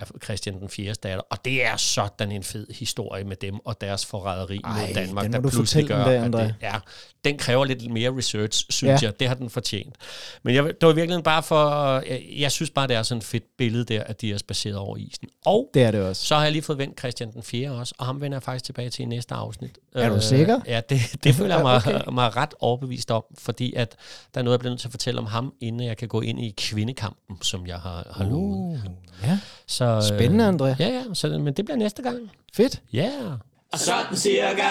er 0.00 0.04
Christian 0.24 0.60
den 0.60 0.68
4. 0.68 0.94
datter. 0.94 1.22
Og 1.30 1.44
det 1.44 1.64
er 1.66 1.76
sådan 1.76 2.32
en 2.32 2.42
fed 2.42 2.66
historie 2.78 3.24
med 3.24 3.36
dem 3.36 3.58
og 3.66 3.80
deres 3.80 4.06
forræderi 4.06 4.60
Ej, 4.64 4.86
mod 4.86 4.94
Danmark, 4.94 5.24
den 5.24 5.32
der 5.32 5.40
pludselig 5.50 5.86
gør, 5.86 6.04
den 6.22 6.32
der, 6.32 6.38
at 6.38 6.48
det 6.48 6.54
er. 6.60 6.80
Den 7.24 7.38
kræver 7.38 7.64
lidt 7.64 7.90
mere 7.92 8.16
research, 8.16 8.66
synes 8.70 9.02
Ja. 9.02 9.06
jeg. 9.06 9.20
Det 9.20 9.28
har 9.28 9.34
den 9.34 9.50
fortjent. 9.50 9.96
Men 10.42 10.54
jeg, 10.54 10.64
det 10.64 10.86
var 10.86 10.92
virkelig 10.92 11.24
bare 11.24 11.42
for... 11.42 11.94
Jeg, 12.08 12.22
jeg 12.38 12.52
synes 12.52 12.70
bare, 12.70 12.86
det 12.88 12.96
er 12.96 13.02
sådan 13.02 13.18
et 13.18 13.24
fedt 13.24 13.44
billede 13.58 13.84
der, 13.84 14.02
at 14.04 14.20
de 14.20 14.32
er 14.32 14.38
spaceret 14.38 14.76
over 14.76 14.96
isen. 14.96 15.28
Og 15.46 15.70
Det 15.74 15.82
er 15.82 15.90
det 15.90 16.02
også. 16.02 16.26
så 16.26 16.34
har 16.34 16.42
jeg 16.42 16.52
lige 16.52 16.62
fået 16.62 16.78
vendt 16.78 16.98
Christian 16.98 17.32
den 17.32 17.42
4. 17.42 17.70
også, 17.70 17.94
og 17.98 18.06
ham 18.06 18.20
vender 18.20 18.36
jeg 18.36 18.42
faktisk 18.42 18.64
tilbage 18.64 18.90
til 18.90 19.02
i 19.02 19.06
næste 19.06 19.34
afsnit. 19.34 19.78
Er 19.94 20.08
du 20.08 20.20
sikker? 20.20 20.60
Ja, 20.66 20.80
det, 20.88 21.00
det 21.24 21.34
føler 21.34 21.54
jeg 21.54 21.64
mig, 21.68 21.76
Okay. 21.76 22.00
mig 22.12 22.36
ret 22.36 22.54
overbevist 22.60 23.10
om, 23.10 23.24
fordi 23.38 23.74
at 23.74 23.96
der 24.34 24.40
er 24.40 24.44
noget, 24.44 24.54
jeg 24.54 24.60
bliver 24.60 24.70
nødt 24.70 24.80
til 24.80 24.88
at 24.88 24.92
fortælle 24.92 25.20
om 25.20 25.26
ham, 25.26 25.52
inden 25.60 25.86
jeg 25.86 25.96
kan 25.96 26.08
gå 26.08 26.20
ind 26.20 26.40
i 26.40 26.54
kvindekampen, 26.56 27.36
som 27.42 27.66
jeg 27.66 27.76
har, 27.78 28.12
har 28.16 28.24
lovet. 28.24 28.82
Ja. 29.22 29.38
Så, 29.66 29.84
øh, 29.84 30.02
Spændende, 30.02 30.48
André. 30.48 30.76
Ja, 30.78 30.88
ja, 30.88 31.04
så, 31.14 31.28
men 31.28 31.54
det 31.54 31.64
bliver 31.64 31.78
næste 31.78 32.02
gang. 32.02 32.30
Fedt. 32.54 32.82
Ja. 32.92 33.10
Yeah. 33.22 33.38
Og 33.72 33.78
sådan 33.78 34.16
cirka. 34.16 34.68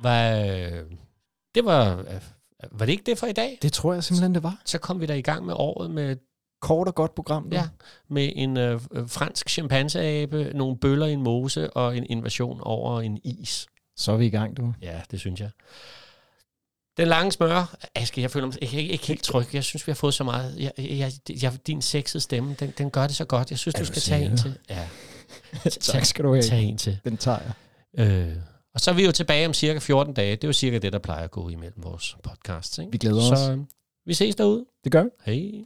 Hvad, 0.00 0.70
det 1.54 1.64
var, 1.64 2.04
var 2.72 2.86
det 2.86 2.92
ikke 2.92 3.04
det 3.06 3.18
for 3.18 3.26
i 3.26 3.32
dag? 3.32 3.58
Det 3.62 3.72
tror 3.72 3.94
jeg 3.94 4.04
simpelthen, 4.04 4.34
det 4.34 4.42
var. 4.42 4.60
Så 4.64 4.78
kom 4.78 5.00
vi 5.00 5.06
da 5.06 5.14
i 5.14 5.22
gang 5.22 5.46
med 5.46 5.54
året 5.56 5.90
med 5.90 6.16
Kort 6.60 6.88
og 6.88 6.94
godt 6.94 7.14
program. 7.14 7.48
Ja, 7.52 7.68
med 8.08 8.32
en 8.34 8.56
øh, 8.56 8.80
øh, 8.92 9.08
fransk 9.08 9.48
chimpanseabe, 9.48 10.50
nogle 10.54 10.76
bøller 10.76 11.06
i 11.06 11.12
en 11.12 11.22
mose 11.22 11.70
og 11.70 11.96
en 11.96 12.06
invasion 12.08 12.60
over 12.60 13.00
en 13.00 13.18
is. 13.24 13.66
Så 13.96 14.12
er 14.12 14.16
vi 14.16 14.26
i 14.26 14.30
gang, 14.30 14.56
du. 14.56 14.74
Ja, 14.82 15.00
det 15.10 15.20
synes 15.20 15.40
jeg. 15.40 15.50
Den 16.98 17.08
lange 17.08 17.32
smør, 17.32 17.76
Aske, 17.94 18.20
jeg 18.22 18.30
føler 18.30 18.46
mig 18.46 18.56
ikke, 18.62 18.82
ikke 18.82 19.06
helt 19.06 19.22
tryg. 19.22 19.54
Jeg 19.54 19.64
synes, 19.64 19.86
vi 19.86 19.90
har 19.90 19.94
fået 19.94 20.14
så 20.14 20.24
meget. 20.24 20.54
Jeg, 20.58 20.72
jeg, 20.78 21.12
jeg, 21.42 21.52
din 21.66 21.82
sexede 21.82 22.20
stemme, 22.20 22.56
den, 22.60 22.74
den 22.78 22.90
gør 22.90 23.06
det 23.06 23.16
så 23.16 23.24
godt. 23.24 23.50
Jeg 23.50 23.58
synes, 23.58 23.74
du 23.74 23.80
du 23.80 23.84
skal 23.84 24.02
tage 24.02 24.24
en 24.24 24.36
til. 24.36 24.58
Ja, 24.70 24.88
tak 25.80 26.04
skal 26.04 26.24
du 26.24 26.32
have. 26.32 26.42
tage 26.42 26.62
en 26.62 26.78
til. 26.78 26.98
Den 27.04 27.16
tager 27.16 27.38
jeg. 27.96 28.06
Øh, 28.06 28.36
og 28.74 28.80
så 28.80 28.90
er 28.90 28.94
vi 28.94 29.04
jo 29.04 29.12
tilbage 29.12 29.46
om 29.46 29.54
cirka 29.54 29.78
14 29.78 30.14
dage. 30.14 30.36
Det 30.36 30.44
er 30.44 30.48
jo 30.48 30.52
cirka 30.52 30.78
det, 30.78 30.92
der 30.92 30.98
plejer 30.98 31.24
at 31.24 31.30
gå 31.30 31.48
imellem 31.48 31.84
vores 31.84 32.16
podcasts. 32.22 32.78
Ikke? 32.78 32.92
Vi 32.92 32.98
glæder 32.98 33.20
så, 33.20 33.34
os. 33.34 33.48
øh, 33.48 33.58
vi 34.06 34.14
ses 34.14 34.36
derude. 34.36 34.64
Det 34.84 34.92
gør 34.92 35.02
vi. 35.02 35.10
Hej. 35.26 35.64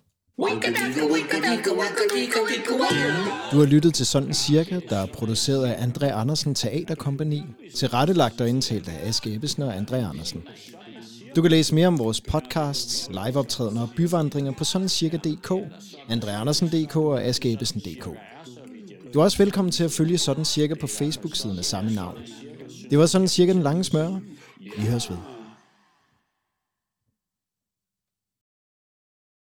Du 3.53 3.59
har 3.59 3.67
lyttet 3.67 3.95
til 3.95 4.07
Sådan 4.07 4.35
Cirka, 4.35 4.81
der 4.89 4.99
er 4.99 5.07
produceret 5.07 5.67
af 5.67 5.87
André 5.87 6.05
Andersen 6.07 6.55
Teaterkompagni, 6.55 7.43
tilrettelagt 7.75 8.41
og 8.41 8.49
indtalt 8.49 8.89
af 8.89 9.09
Aske 9.09 9.35
Ebbesen 9.35 9.63
og 9.63 9.77
André 9.77 9.95
Andersen. 9.95 10.43
Du 11.37 11.43
kan 11.43 11.51
læse 11.51 11.75
mere 11.75 11.87
om 11.87 11.99
vores 11.99 12.21
podcasts, 12.21 13.09
liveoptrædener 13.11 13.83
og 13.83 13.89
byvandringer 13.97 14.53
på 14.53 14.65
sådancirka.dk, 14.65 15.53
andreandersen.dk 16.09 16.97
og 16.97 17.23
askeebbesen.dk. 17.23 18.09
Du 19.15 19.21
er 19.21 19.25
også 19.25 19.39
velkommen 19.39 19.73
til 19.73 19.85
at 19.85 19.91
følge 19.91 20.19
Sådan 20.19 20.45
Cirka 20.45 20.75
på 20.75 20.87
Facebook-siden 20.87 21.59
af 21.59 21.65
samme 21.65 21.95
navn. 21.95 22.17
Det 22.91 22.99
var 22.99 23.07
Sådan 23.07 23.29
Cirka 23.29 23.53
den 23.53 23.63
lange 23.63 23.85
smør. 23.85 24.09
Vi 24.79 24.87
høres 24.87 25.11
ved. 25.11 25.17